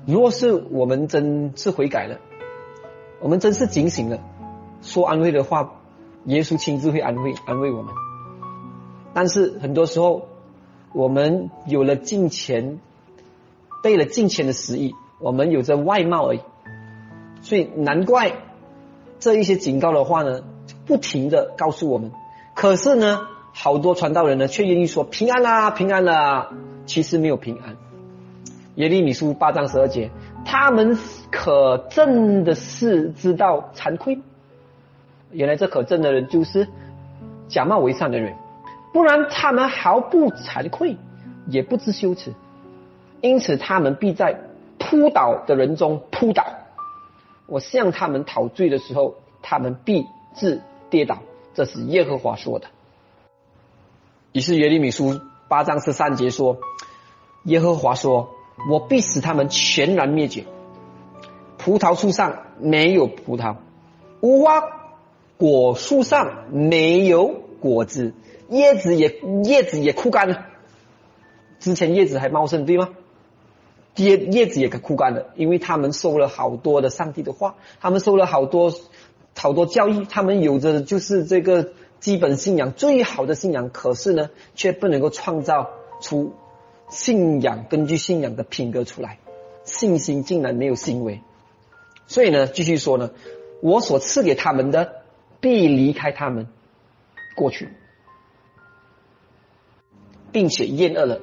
[0.05, 2.17] 若是我们真是悔改了，
[3.21, 4.19] 我们真是警醒了，
[4.81, 5.75] 说安慰的话，
[6.25, 7.93] 耶稣亲自会安慰安慰我们。
[9.13, 10.27] 但是很多时候，
[10.91, 12.79] 我们有了金钱，
[13.81, 16.41] 背了金钱的实意，我们有着外貌而已，
[17.41, 18.33] 所以难怪
[19.19, 20.41] 这一些警告的话呢，
[20.85, 22.11] 不停的告诉我们。
[22.55, 26.49] 可是呢，好多传道人呢，却愿意说平安啦，平安啦，
[26.85, 27.77] 其实没有平安。
[28.75, 30.09] 耶利米书八章十二节，
[30.43, 30.97] 他们
[31.31, 34.19] 可证的是知道惭愧。
[35.31, 36.67] 原来这可证的人就是
[37.47, 38.35] 假冒为善的人，
[38.91, 40.97] 不然他们毫不惭愧，
[41.47, 42.33] 也不知羞耻。
[43.21, 44.39] 因此他们必在
[44.79, 46.43] 扑倒的人中扑倒。
[47.45, 51.19] 我向他们讨罪的时候，他们必自跌倒。
[51.53, 52.65] 这是耶和华说的。
[54.33, 56.57] 于是耶利米书八章十三节说，
[57.45, 58.35] 耶和华说。
[58.69, 60.45] 我必使他们全然灭绝。
[61.57, 63.57] 葡萄树上没有葡萄，
[64.21, 64.61] 无花
[65.37, 68.13] 果树上没有果子，
[68.49, 70.45] 叶子也叶子也枯干了。
[71.59, 72.89] 之前叶子还茂盛，对吗？
[73.95, 78.71] 叶叶子也枯干了，因为他们受了好多的上帝的话，他们受了好多
[79.35, 85.69] 好多教育，他们有着就是这个基本信仰最好的信仰，可是呢，却不能够创造
[86.01, 86.33] 出。
[86.89, 89.17] 信仰根据信仰的品格出来，
[89.63, 91.21] 信心竟然没有行为，
[92.05, 93.11] 所以呢，继续说呢，
[93.61, 95.01] 我所赐给他们的
[95.39, 96.49] 必离开他们
[97.37, 97.69] 过去，
[100.33, 101.21] 并且厌恶了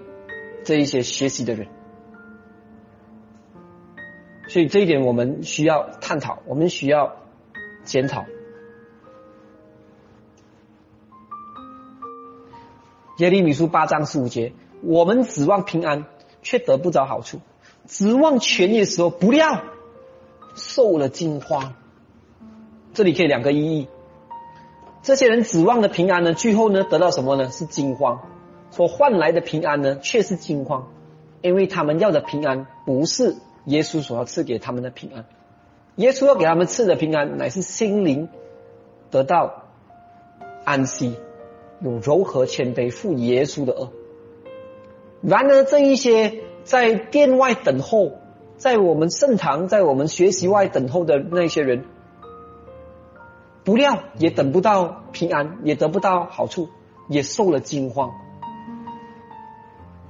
[0.65, 1.69] 这一些学习的人，
[4.49, 7.17] 所以这一点我们需要探讨，我们需要
[7.85, 8.25] 检讨。
[13.21, 14.55] 耶利米书八章十五节。
[14.83, 16.07] 我们指望平安，
[16.41, 17.41] 却得不着好处；
[17.87, 19.63] 指望权益的时候，不料
[20.55, 21.75] 受了惊慌。
[22.95, 23.89] 这里可以两个意义：
[25.03, 27.51] 这些人指望的平安呢，最后呢得到什么呢？
[27.51, 28.23] 是惊慌。
[28.71, 30.89] 所换来的平安呢，却是惊慌，
[31.43, 35.27] 因为他们要的平安不是耶稣所要赐给他们的平安。
[35.97, 38.31] 耶稣要给他们赐的平安，乃是心灵
[39.11, 39.65] 得到
[40.65, 41.17] 安息，
[41.81, 43.91] 有柔和谦卑负耶稣的恶。
[45.23, 48.13] 然而，这一些在殿外等候，
[48.57, 51.85] 在我们圣堂、在我们学习外等候的那些人，
[53.65, 56.69] 不料也等不到平安，也得不到好处，
[57.09, 58.13] 也受了惊慌，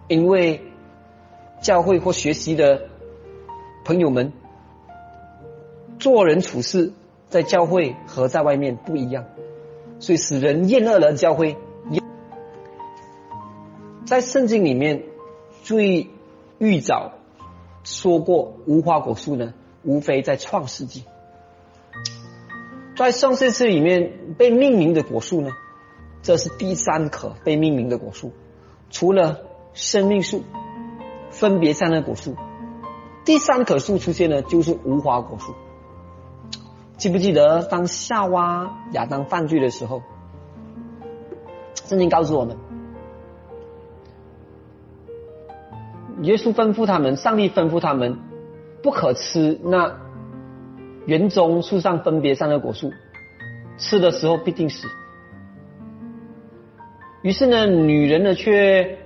[0.08, 0.60] 因为
[1.60, 2.82] 教会或学习的
[3.84, 4.32] 朋友们
[5.98, 6.92] 做人处事，
[7.28, 9.24] 在教会和在外面不一样，
[10.00, 11.56] 所以使人厌恶了教会。
[14.06, 15.04] 在圣经里面，
[15.62, 16.10] 最
[16.58, 17.12] 预早
[17.84, 21.04] 说过无花果树呢，无非在创世纪。
[22.96, 25.50] 在创世纪里面被命名的果树呢，
[26.22, 28.32] 这是第三棵被命名的果树，
[28.90, 29.42] 除了
[29.74, 30.42] 生命树，
[31.30, 32.34] 分别三的果树，
[33.24, 35.54] 第三棵树出现呢，就是无花果树。
[37.00, 40.02] 记不记得当夏娃亚当犯罪的时候，
[41.86, 42.58] 圣经告诉我们。
[46.20, 48.18] 耶稣吩咐他们，上帝吩咐他们，
[48.82, 49.96] 不可吃那
[51.06, 52.92] 园中树上分别上的果树，
[53.78, 54.86] 吃的时候必定死。
[57.22, 58.98] 于是呢，女人呢却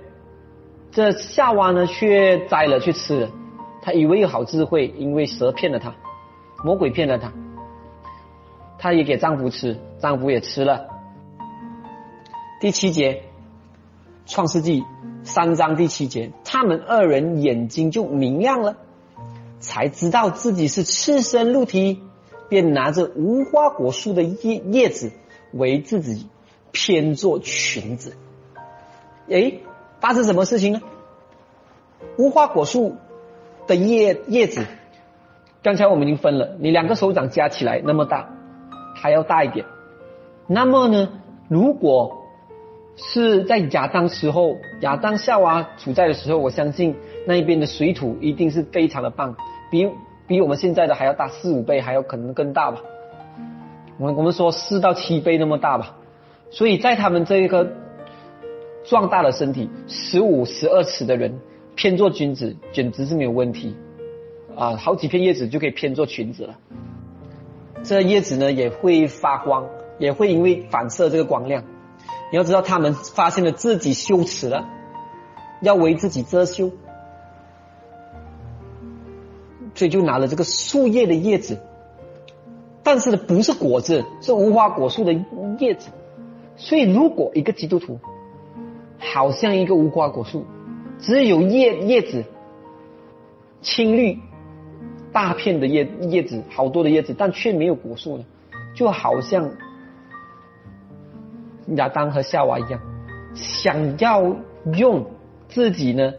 [0.91, 3.29] 这夏娃呢却摘了去吃了，
[3.81, 5.95] 她以为有好智慧，因为蛇骗了她，
[6.61, 7.31] 魔鬼骗了她，
[8.77, 10.87] 她也给丈夫吃，丈夫也吃了。
[12.59, 13.23] 第七节。
[14.27, 14.83] 创世纪
[15.23, 18.75] 三章第七节，他们二人眼睛就明亮了，
[19.59, 22.01] 才知道自己是赤身露体，
[22.49, 25.11] 便拿着无花果树的叶叶子
[25.53, 26.27] 为自己
[26.71, 28.17] 偏做裙子。
[29.29, 29.59] 哎，
[29.99, 30.81] 发生什么事情呢？
[32.17, 32.95] 无花果树
[33.67, 34.65] 的叶叶子，
[35.61, 38.31] 刚才我们已经分了，你两个手掌加起来那么大，
[39.05, 39.63] 还要大一点。
[40.47, 41.09] 那么呢，
[41.47, 42.23] 如果
[42.95, 46.95] 是在亚当时候，亚当夏娃处在的时候，我相信
[47.27, 49.35] 那一边的水土一定是非常的棒，
[49.69, 49.87] 比
[50.25, 52.81] 比我们现在的还要大四五倍，还有可能更大吧。
[53.99, 55.97] 我们我们说四到七倍那么大吧，
[56.49, 57.73] 所以在他们这一个
[58.85, 61.39] 壮大的身体，十五、十二尺的人
[61.75, 63.75] 偏做君子，简直是没有问题
[64.55, 64.75] 啊！
[64.77, 66.55] 好几片叶子就可以偏做裙子了。
[67.85, 69.67] 这叶子呢也会发光，
[69.99, 71.63] 也会因为反射这个光亮。
[72.31, 74.67] 你要知道，他们发现了自己羞耻了，
[75.61, 76.71] 要为自己遮羞，
[79.75, 81.59] 所以就拿了这个树叶的叶子，
[82.83, 85.13] 但是呢不是果子，是无花果树的
[85.59, 85.89] 叶子。
[86.57, 87.99] 所以如果一个基督徒
[88.97, 90.45] 好像一个无花果树，
[90.99, 92.25] 只有叶叶子
[93.61, 94.19] 青绿。
[95.15, 98.25] 大片的叶叶子，好多的叶子，但却没有果树呢，
[98.75, 99.49] 就好像
[101.77, 102.81] 亚当和夏娃一样，
[103.33, 104.35] 想要
[104.73, 105.05] 用
[105.47, 106.13] 自己呢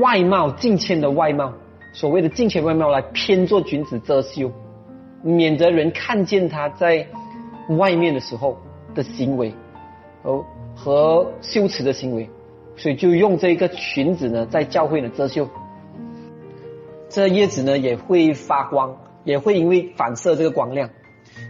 [0.00, 1.52] 外貌近前的外貌，
[1.92, 4.50] 所谓的近前外貌来偏做君子遮羞，
[5.22, 7.06] 免得人看见他在
[7.78, 8.58] 外面的时候
[8.96, 9.54] 的行为，
[10.24, 10.44] 和
[10.74, 12.28] 和羞耻的行为，
[12.76, 15.48] 所以就用这个裙子呢，在教会呢遮羞。
[17.14, 20.90] 这叶子呢也会发光，也会因为反射这个光亮。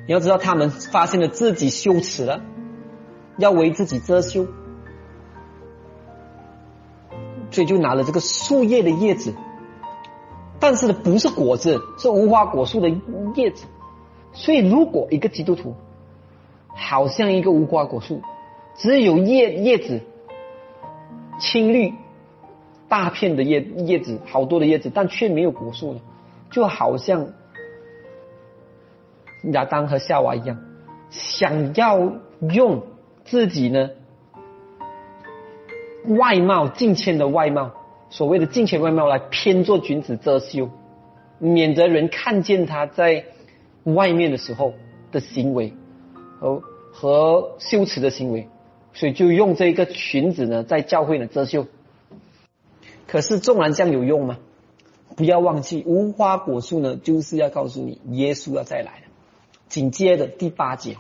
[0.07, 2.43] 你要知道，他们发现了自己羞耻了，
[3.39, 4.47] 要为自己遮羞，
[7.51, 9.33] 所以就拿了这个树叶的叶子，
[10.61, 12.91] 但是呢不是果子，是无花果树的
[13.35, 13.65] 叶子。
[14.35, 15.75] 所以如果一个基督徒
[16.77, 18.21] 好像一个无花果树，
[18.77, 20.03] 只有叶叶子
[21.39, 21.95] 青绿。
[22.95, 26.01] 大片的叶叶子，好多的叶子，但却没有果树呢，
[26.49, 27.27] 就好像
[29.51, 30.63] 亚当和夏娃一样，
[31.11, 32.13] 想要
[32.53, 32.85] 用
[33.25, 33.91] 自己呢
[36.07, 37.73] 外貌近前的外貌，
[38.11, 40.71] 所谓的近前外貌来偏做君子遮羞，
[41.41, 43.25] 免得人看见他在
[43.83, 44.73] 外面的时候
[45.11, 45.73] 的行为
[46.39, 48.49] 和和羞耻的行为，
[48.93, 51.67] 所以就用这个裙子呢，在教会呢遮羞。
[53.07, 54.39] 可是，纵然这样有用吗？
[55.17, 59.07] 不要忘记，无花果树呢，就是要告诉你，耶稣要再来了。
[59.69, 60.97] 紧接着第八节，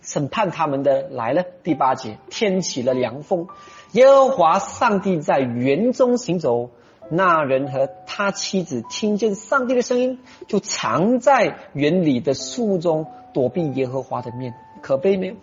[0.00, 1.44] 审判他们的来了。
[1.62, 3.48] 第八节，天起了凉风，
[3.92, 6.70] 耶和华上帝在园中行走，
[7.10, 14.54] 那人和他妻子听见上帝的声音，就藏在园里的树中，躲避耶和华的面。
[14.80, 15.34] 可悲没有？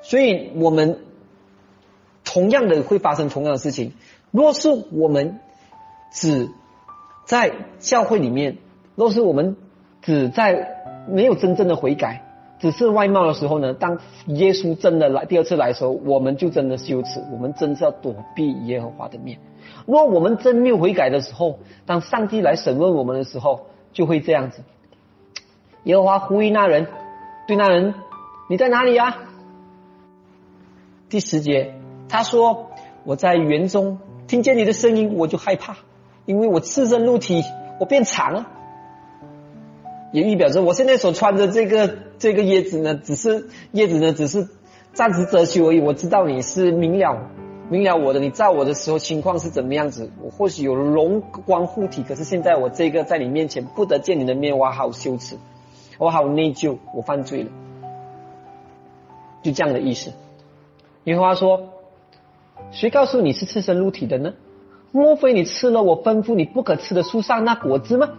[0.00, 1.00] 所以我们
[2.24, 3.92] 同样的会发生同样的事情。
[4.34, 5.38] 若是我们
[6.10, 6.50] 只
[7.24, 8.58] 在教会里面，
[8.96, 9.56] 若是我们
[10.02, 10.76] 只在
[11.08, 12.24] 没有真正的悔改，
[12.58, 13.74] 只是外貌的时候呢？
[13.74, 19.38] 当耶稣真的来第二次来的时候，我们就真的羞耻，我们真是要躲避耶和华的面。
[19.86, 24.64] 若我们真没有悔改的时候，当上帝来审问我们的时候，就会这样子。
[25.84, 26.88] 耶和华呼吁那人，
[27.46, 27.94] 对那人
[28.50, 29.16] ：“你在哪里呀？”
[31.08, 31.76] 第十节，
[32.08, 32.70] 他说
[33.06, 35.76] ：“我在园中。”听见你的声音，我就害怕，
[36.24, 37.42] 因为我赤身露体，
[37.78, 38.46] 我变长了，
[40.12, 44.48] 也预表着我现在所穿的这个这个叶子呢，只是叶子呢，只是
[44.94, 45.80] 暂时遮羞而已。
[45.80, 47.30] 我知道你是明了
[47.68, 50.10] 明了我的，你照我的时候情况是怎么样子？
[50.22, 55.36] 我或许有容光护体，可是现在我这个在你面前不得见你的面，我好羞耻，
[55.98, 57.50] 我好内疚，我犯罪了，
[59.42, 60.12] 就这样的意思。
[61.04, 61.73] 和华说。
[62.74, 64.34] 谁告诉你是赤身露体的呢？
[64.90, 68.10] 莫非你吃了我吩咐你不可吃的树上那果子吗？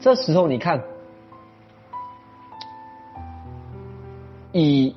[0.00, 0.84] 这时候你看，
[4.52, 4.94] 以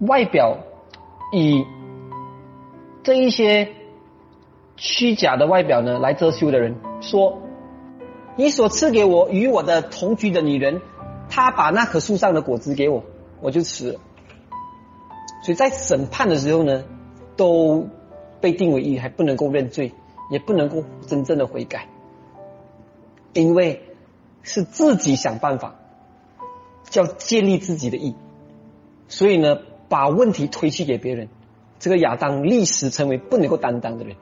[0.00, 0.58] 外表，
[1.32, 1.64] 以
[3.02, 3.70] 这一些
[4.76, 7.38] 虚假的外表呢来遮羞的人说
[8.36, 10.82] ：“你所赐给我与我的同居的女人，
[11.28, 13.02] 她把那棵树上的果子给我，
[13.40, 14.00] 我就吃了。”
[15.42, 16.84] 所以在审判的时候呢，
[17.38, 17.88] 都
[18.42, 19.94] 被定为义，还不能够认罪，
[20.30, 21.88] 也不能够真正的悔改，
[23.32, 23.82] 因为
[24.42, 25.76] 是自己想办法，
[26.90, 28.14] 叫建立自己的义，
[29.08, 31.28] 所以呢，把问题推去给别人。
[31.78, 34.16] 这个亚当历史成为不能够担当的人。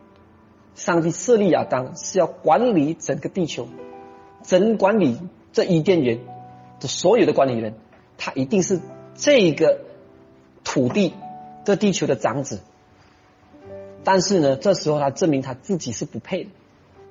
[0.76, 3.66] 上帝设立亚当是要管理整个地球，
[4.42, 5.18] 整管理
[5.52, 6.20] 这伊甸园
[6.78, 7.74] 的所有的管理人，
[8.18, 8.80] 他一定是
[9.16, 9.80] 这个。
[10.68, 11.14] 土地，
[11.64, 12.60] 这地球的长子，
[14.06, 16.50] 但是呢，这时候他证明他自己是不配的，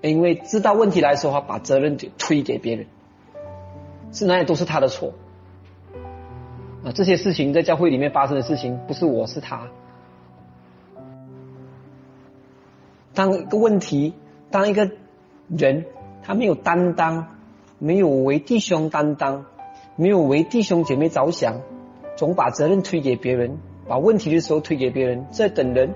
[0.10, 2.86] 因为知道问题来的时候，把责任就推给别人，
[4.14, 5.12] 是哪里都是他的错
[6.86, 6.94] 啊！
[6.96, 9.68] 这些事情在教会里面发生的事情，不是我是他。
[13.14, 14.14] 当一个问题，
[14.50, 14.90] 当一个
[15.50, 15.84] 人
[16.24, 17.28] 他没有担当，
[17.78, 19.44] 没有为弟兄担当，
[19.98, 21.60] 没有为弟兄姐妹着想，
[22.16, 25.94] 总把责任推给别人，把问题的时候推给别人，这等人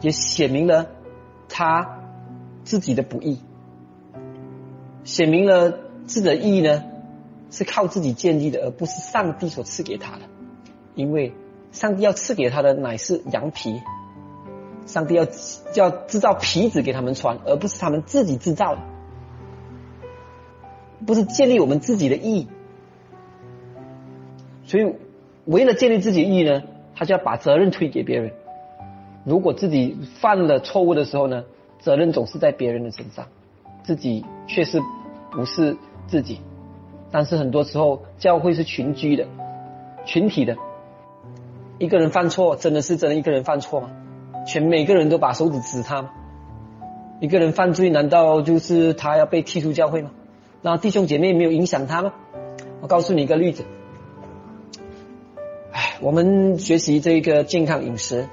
[0.00, 0.86] 也显明了
[1.48, 2.00] 他
[2.64, 3.40] 自己的不易，
[5.04, 6.84] 显明了自己的义呢
[7.50, 10.22] 是靠自己建立的，而不是上帝所赐给他的。
[10.94, 11.32] 因为
[11.72, 13.80] 上帝要赐给他的乃是羊皮，
[14.86, 15.26] 上帝要
[15.74, 18.80] 要制造皮子给他们穿，而不是他们自己制造的，
[21.06, 22.48] 不是建立我们自己的义。
[24.64, 24.94] 所以，
[25.44, 26.62] 为了建立自己的义呢，
[26.94, 28.32] 他就要把责任推给别人。
[29.28, 31.44] 如果自己犯了错误的时候呢，
[31.80, 33.26] 责任总是在别人的身上，
[33.82, 34.80] 自己却是
[35.30, 35.76] 不是
[36.06, 36.40] 自己。
[37.10, 39.26] 但是很多时候，教会是群居的、
[40.06, 40.56] 群体的。
[41.78, 43.90] 一个人犯错，真的是真的一个人犯错吗？
[44.46, 46.10] 全每个人都把手指指他吗？
[47.20, 50.10] 一个人犯罪，难道就是他要被踢出教会吗？
[50.62, 52.14] 那弟兄姐妹没有影响他吗？
[52.80, 53.64] 我告诉你一个例子。
[55.70, 58.26] 哎我们学习这个健康饮食，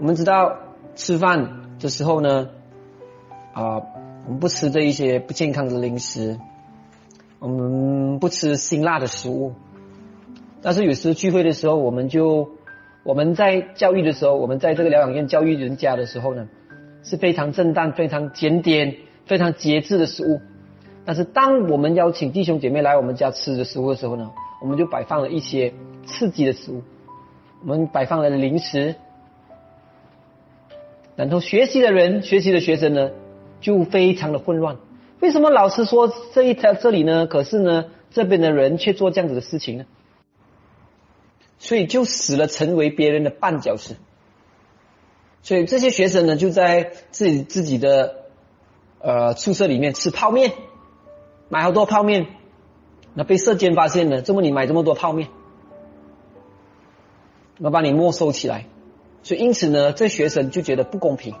[0.00, 0.56] 我们知道
[0.94, 2.48] 吃饭的时候呢，
[3.52, 3.82] 啊，
[4.24, 6.38] 我们不吃这一些不健康的零食，
[7.38, 9.52] 我们不吃辛辣的食物。
[10.62, 12.48] 但是有时聚会的时候，我们就
[13.04, 16.48] 我们在教育的时候，我们在这个疗养院教育人家的时候呢，
[17.02, 18.96] 是非常正当、非常检点、
[19.26, 20.40] 非常节制的食物。
[21.04, 24.30] 但是当我们邀请弟兄姐妹来我们家吃的食物的时候呢，
[24.62, 25.74] 我们就摆放了一些。
[26.06, 26.82] 刺激的食物，
[27.62, 28.96] 我们摆放了零食，
[31.20, 33.10] 然后学习的人、学习的学生呢，
[33.60, 34.78] 就非常的混乱。
[35.20, 37.26] 为什么老师说这一条这里呢？
[37.26, 39.84] 可是呢，这边的人却做这样子的事情呢？
[41.58, 43.96] 所以就死了成为别人的绊脚石。
[45.42, 48.24] 所以这些学生呢，就在自己自己的
[48.98, 50.54] 呃宿舍里面吃泡面，
[51.50, 52.28] 买好多泡面，
[53.12, 55.28] 那被社监发现了，这么你买这么多泡面？
[57.58, 58.64] 我把你没收起来，
[59.22, 61.34] 所以因此呢，这学生就觉得不公平。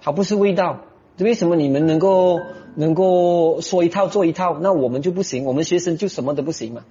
[0.00, 0.80] 好不是味道，
[1.18, 2.40] 为什么你们能够
[2.74, 5.44] 能够说一套做一套，那我们就不行？
[5.44, 6.84] 我们学生就什么都不行嘛？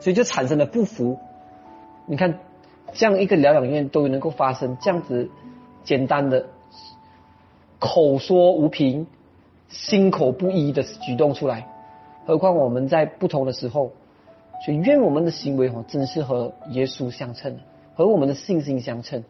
[0.00, 1.18] 所以就产生了不服。
[2.06, 2.40] 你看，
[2.92, 5.30] 这样一个疗养院都能够发生这样子
[5.84, 6.46] 简单的
[7.78, 9.06] 口说无凭、
[9.68, 11.68] 心口不一的举动出来，
[12.26, 13.92] 何况我们在不同的时候。
[14.64, 17.58] 所以，愿我们的行为哦，真是和耶稣相称，
[17.94, 19.24] 和我们的信心相称。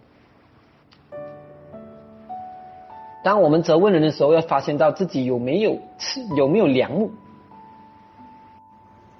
[3.22, 7.10] 当我们责问人的时候，要发现到自己有没有刺，有没有良木，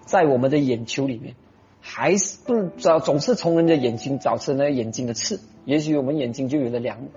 [0.07, 1.35] 在我们的眼球里面，
[1.81, 7.11] 还是不找总是从人的眼睛找出那个眼睛的刺，也许我们眼睛就有了良木。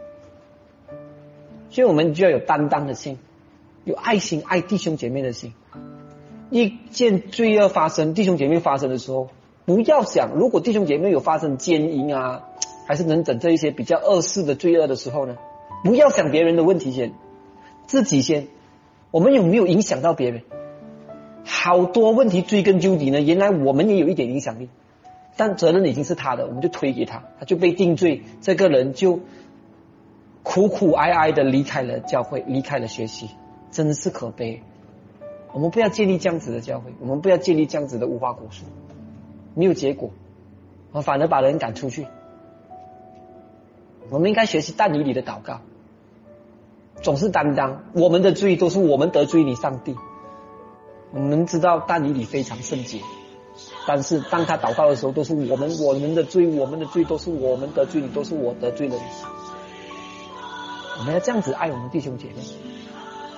[1.70, 3.18] 所以我们就要有担当的心，
[3.86, 5.54] 有爱心，爱弟兄姐妹的心。
[6.50, 9.30] 一件罪恶发生，弟兄姐妹发生的时候，
[9.66, 12.50] 不要想，如果弟兄姐妹有发生奸淫啊，
[12.86, 15.38] 还是能整这一些比较恶事的罪恶的时候呢，
[15.84, 17.14] 不要想别人的问题先，
[17.88, 18.48] 自己先，
[19.12, 20.42] 我们有没有影响到别人？
[21.46, 24.70] 好多问题追根究底呢，原来我们也有一点影响力，
[25.38, 29.22] 但责任已经是他的，我们就推给他，他就被定罪，这个人就
[30.42, 33.30] 苦苦哀哀的离开了教会，离开了学习，
[33.72, 34.62] 真是可悲。
[35.54, 38.66] 我们不要建立这样子的教会，我们不要建立这样子的无花果树，
[39.56, 40.12] 没有结果，
[40.92, 42.08] 我反而把人赶出去。
[44.10, 45.62] 我们应该学习但以理的祷告，
[47.02, 49.96] 总是担当我们的罪都是我们得罪你上帝。
[51.12, 53.00] 我们知道但以理非常圣洁，
[53.88, 59.02] 但是当他祷告的时候，都是我们我们的罪，我们的罪都是我们得罪你，都是我得罪了你。
[61.00, 62.44] 我们要这样子爱我们弟兄姐妹。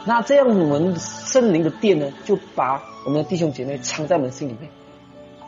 [0.05, 4.69] 那这样，我们圣灵的殿呢，就把我们的弟兄姐妹藏在我们心里面，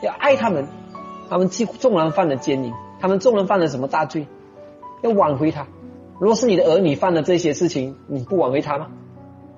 [0.02, 0.66] 要爱他们。
[1.30, 4.26] 他们既纵然犯了奸淫，他们纵然犯了什么大罪，
[5.02, 5.66] 要挽回他。
[6.18, 8.88] 如果是你的儿女犯了这些事情，你不挽回他吗？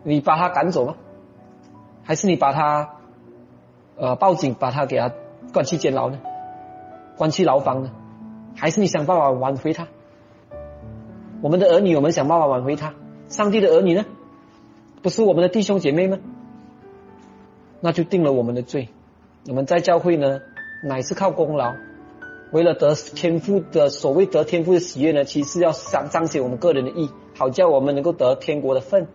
[0.03, 0.97] 你把他赶走吗？
[2.03, 2.97] 还是你把他
[3.97, 5.12] 呃报警，把他给他
[5.53, 6.18] 关去监牢呢？
[7.16, 7.93] 关去牢房呢？
[8.57, 9.86] 还是你想办法挽回他？
[11.41, 12.95] 我们的儿女，我们想办法挽回他。
[13.28, 14.05] 上帝的儿女呢？
[15.03, 16.18] 不是我们的弟兄姐妹吗？
[17.80, 18.88] 那就定了我们的罪。
[19.47, 20.41] 我们在教会呢，
[20.84, 21.74] 乃是靠功劳，
[22.53, 29.09] 为了得天赋的所谓得天赋的喜悦呢，其实要彰彰显我们个人的义，好叫我们能够得天国的份。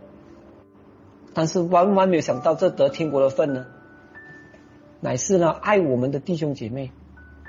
[1.34, 3.68] 但是万万没有想到，这得天国的份呢，
[5.00, 6.92] 乃是呢爱我们的弟兄姐妹，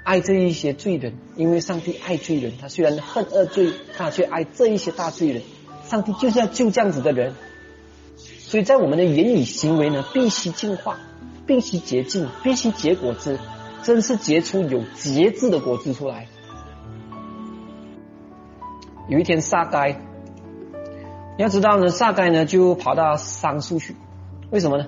[0.05, 5.43] 爱这一些罪人，因为上帝爱罪人，他虽然恨恶罪，他却爱这一些大罪人。
[5.85, 7.33] 上帝就是要救这样子的人。
[8.17, 10.99] 所以在我们的言语行为呢，必须净化，
[11.47, 13.39] 必须结净，必须结果子，
[13.83, 16.27] 真是结出有节制的果子出来。
[19.09, 19.93] 有一天，撒该，
[21.37, 23.95] 你要知道呢，撒该呢就跑到桑树去，
[24.51, 24.87] 为什么呢？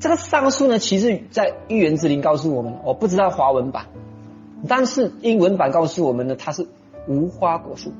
[0.00, 3.86] 这个桑树呢，其实在预言之灵告诉我们，我不知道华文版，
[4.66, 6.66] 但是英文版告诉我们呢，它是
[7.06, 7.92] 无花果树。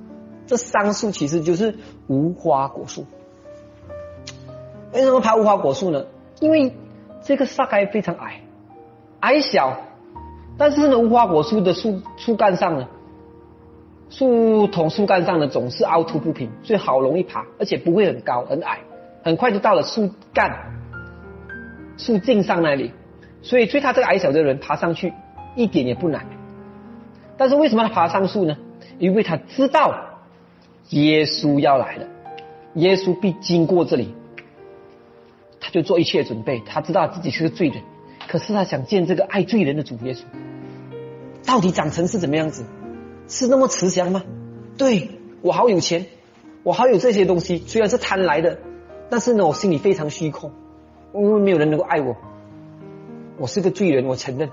[0.47, 1.77] 这桑树其实就是
[2.09, 3.05] 无花果树。
[4.93, 6.07] 为什么爬无花果树呢？
[6.41, 6.75] 因为
[7.23, 8.41] 这个撒该非常矮，
[9.21, 9.77] 矮小，
[10.59, 12.89] 但是呢，无花果树的树树干上呢。
[14.11, 18.81] 树同树干上呢总是凹凸不平，所以好容易爬，而且不会很高很矮，
[19.23, 20.55] 很快就到了树干、
[21.97, 22.93] 树茎上那里。
[23.41, 25.15] 所以，对他这个矮小的人爬上去
[25.57, 26.27] 一点也不难。
[27.39, 28.57] 但是为什么他爬上树呢？
[28.99, 29.95] 因为他知道
[30.91, 32.07] 耶稣要来了，
[32.75, 34.15] 耶稣必经过这里，
[35.63, 36.61] 他就做一切准备。
[36.67, 37.83] 他知道自己是个罪人，
[38.29, 40.23] 可是他想见这个爱罪人的主耶稣，
[41.47, 42.65] 到底长成是怎么样子？
[43.29, 44.25] 是那么慈祥吗？
[44.77, 45.11] 对
[45.41, 46.07] 我好有钱，
[46.65, 48.59] 我好有这些东西，虽然是贪来的，
[49.09, 50.51] 但是呢，我心里非常虚空，
[51.15, 52.17] 因为没有人能够爱我。
[53.39, 54.51] 我是个罪人，我承认。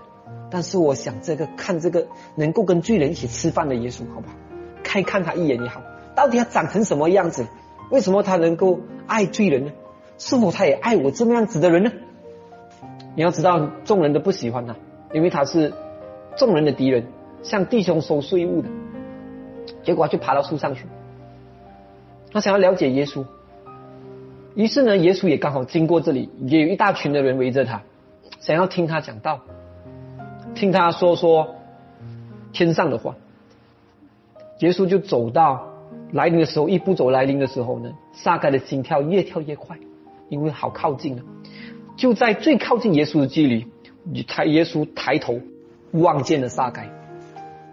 [0.52, 4.30] 但是我想这个看这个能够跟罪人一起吃饭的耶稣，好吧，
[4.84, 5.82] 看看他一眼也好。
[6.16, 7.48] 到底他长成什么样子？
[7.92, 9.72] 为什么他能够爱罪人呢？
[10.20, 11.92] 是否他也爱我这么样子的人呢？
[13.16, 14.76] 你要知道，众人都不喜欢他，
[15.14, 15.74] 因为他是
[16.38, 17.08] 众人的敌人。
[17.42, 18.68] 向弟兄收税务的，
[19.82, 20.86] 结果就爬到树上去。
[22.34, 23.24] 他想要了解耶稣，
[24.56, 27.82] 于是呢，耶稣也刚好经过这里，也有一大群的人围着他，
[28.42, 29.40] 想要听他讲道，
[30.54, 31.56] 听他说说
[32.52, 33.16] 天上的话。
[34.60, 35.66] 耶稣就走到
[36.12, 39.78] 来临的时候，一步走来临的时候呢，撒该的心跳越跳越快，
[40.30, 41.24] 因为好靠近了。
[41.98, 45.42] 就在最靠近耶稣的距离，抬耶稣抬头
[45.92, 46.90] 望见了撒该。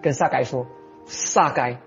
[0.03, 0.67] 跟撒该说，
[1.05, 1.79] 撒该，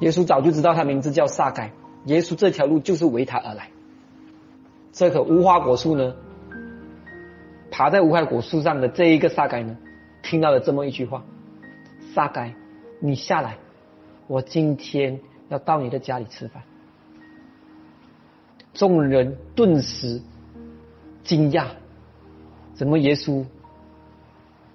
[0.00, 1.72] 耶稣早就知道他名字叫撒该，
[2.04, 3.70] 耶稣这条路就是为他而来。
[4.92, 6.14] 这棵无花果树呢，
[7.70, 9.76] 爬在无花果树上的这一个撒该呢，
[10.22, 11.24] 听到了这么一句话：
[12.14, 12.54] 撒该，
[13.00, 13.58] 你下来，
[14.26, 16.62] 我今天要到你的家里吃饭。
[18.76, 20.20] 众人顿时
[21.24, 21.68] 惊讶，
[22.74, 23.44] 怎么耶稣？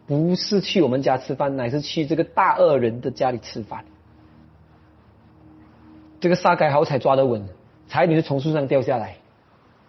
[0.08, 3.86] 不是去我们家吃饭，乃是去这个大恶人的家里吃饭。
[6.20, 7.47] 这个撒该好才抓得稳，
[7.88, 9.18] 才女是从树上掉下来，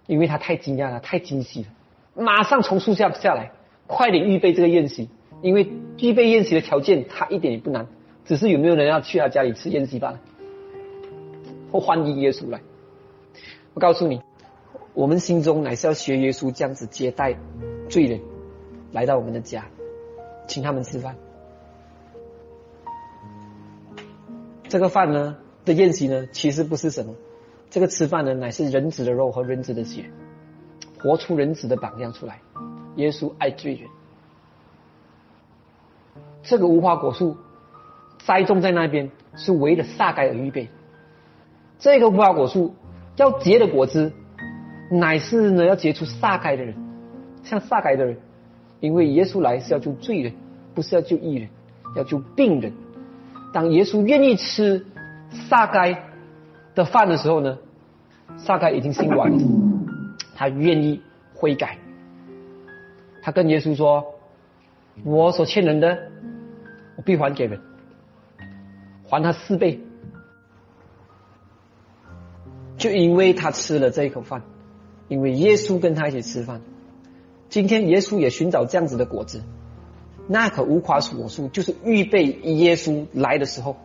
[0.07, 3.53] 因为他太惊讶了，太惊喜了，马上从树下下来，
[3.87, 5.09] 快点预备这个宴席，
[5.41, 7.87] 因为预备宴席的条件他一点也不难，
[8.27, 10.21] 只是有没有人要去他家里吃宴席罢了，
[11.73, 12.61] 或欢迎耶稣来。
[13.75, 14.23] 我告诉你，
[14.95, 17.37] 我们心中乃是要学耶稣这样子接待
[17.89, 18.21] 罪人
[18.93, 19.67] 来到我们的家。
[20.49, 21.17] 请他们吃饭，
[24.69, 27.15] 这个饭呢的宴席呢，其实不是什么，
[27.71, 30.11] 这个吃饭呢乃是人子的肉和人子的血，
[30.99, 32.41] 活出人子的榜样出来。
[32.97, 33.89] 耶稣爱罪人，
[36.43, 37.37] 这个无花果树
[38.27, 40.69] 栽种在那边是为了撒该而预备，
[41.79, 42.75] 这个无花果树
[43.17, 44.13] 要结的果子，
[44.91, 46.75] 乃是呢要结出撒该的人，
[47.43, 48.17] 像撒该的人，
[48.81, 50.33] 因为耶稣来是要救罪人。
[50.75, 51.51] 不是要救艺人，
[51.97, 52.73] 要救病人。
[53.53, 54.87] 当耶稣愿意吃
[55.31, 56.05] 撒该
[56.75, 57.59] 的饭的时候呢，
[58.39, 59.39] 撒该已经心软了，
[60.35, 61.03] 他愿意
[61.35, 61.77] 悔改。
[63.21, 64.15] 他跟耶稣说
[65.05, 65.99] ：“我所欠人的，
[66.97, 67.61] 我必还给人，
[69.07, 69.79] 还他四倍。”
[72.83, 74.43] 就因为他吃了这一口饭，
[75.07, 76.61] 因为耶稣跟他一起吃饭。
[77.49, 79.41] 今天耶稣也寻找这样子的果子。
[80.27, 83.77] 那棵无花果树就是预备耶稣来的时候，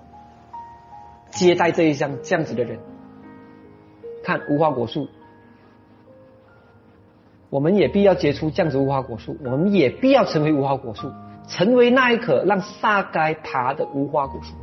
[1.30, 2.80] 接待这一项这样子的人。
[4.24, 5.08] 看无花果树，
[7.52, 11.12] 我们也必要结出这样子无花果树，我们也必要成为无花果树，
[11.48, 14.56] 成为那一棵让撒该爬的无花果树，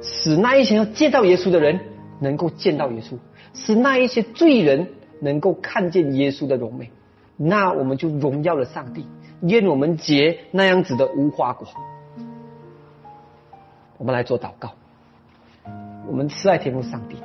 [0.00, 1.80] 使那一些要见到耶稣的人
[2.20, 3.18] 能够见到耶稣，
[3.52, 4.88] 使那一些罪人
[5.20, 6.90] 能够看见耶稣的荣美，
[7.36, 9.06] 那我们就荣耀了上帝。
[9.40, 11.66] 愿我们结那样子的无花果。
[13.98, 14.72] 我们来做祷告。
[16.06, 17.16] 我们慈爱天父上帝，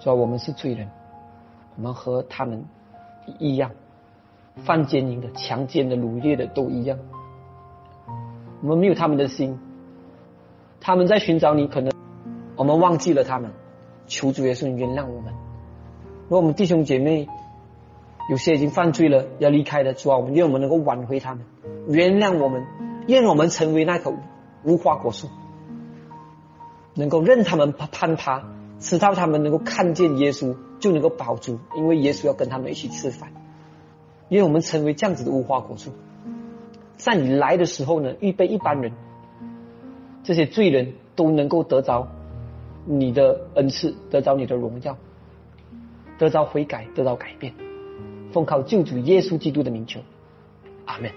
[0.00, 0.88] 说我们是罪人，
[1.76, 2.64] 我们和他们
[3.38, 3.70] 一样，
[4.56, 6.98] 犯奸淫的、强奸的、掳掠的都一样。
[8.62, 9.58] 我们没有他们的心，
[10.80, 11.92] 他们在寻找你，可能
[12.56, 13.50] 我们忘记了他们。
[14.06, 15.34] 求主耶稣原谅我们。
[16.24, 17.28] 如果我们弟兄姐妹
[18.28, 21.44] 有些已经犯罪了要离开的，主啊，我们愿我们能够挽回他们，
[21.88, 22.64] 原谅我们，
[23.06, 24.12] 愿我们成为那棵
[24.64, 25.28] 无花果树，
[26.94, 28.42] 能够任他们攀爬，
[28.80, 33.30] 直到他们能够看见耶稣就能够保住，因为耶稣要跟他们一起吃饭。
[34.28, 35.92] 愿我们成为这样子的无花果树，
[36.96, 38.90] 在你来的时候呢，预备一般人，
[40.24, 42.08] 这些罪人都能够得着
[42.86, 44.96] 你的恩赐，得着你的荣耀，
[46.18, 47.52] 得着悔改，得到改变。
[48.32, 50.00] 奉靠救主耶稣基督的名求，
[50.86, 51.10] 阿门。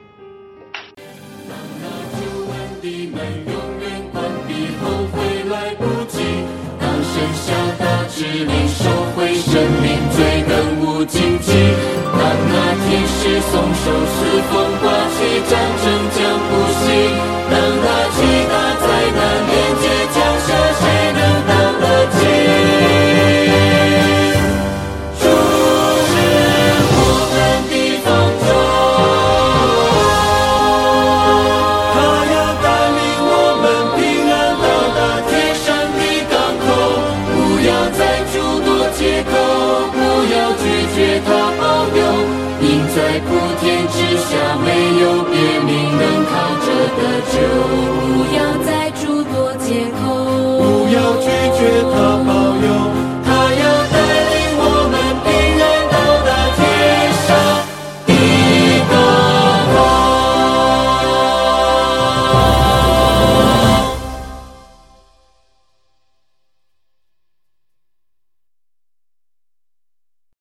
[7.00, 11.52] 剩下大指令收回生命，罪更无荆棘。
[12.12, 12.54] 当那
[12.86, 14.18] 天使松手，是
[14.48, 15.18] 风刮起，
[15.50, 15.52] 战
[15.82, 16.18] 争将
[16.48, 16.82] 不息。
[17.50, 17.88] 当那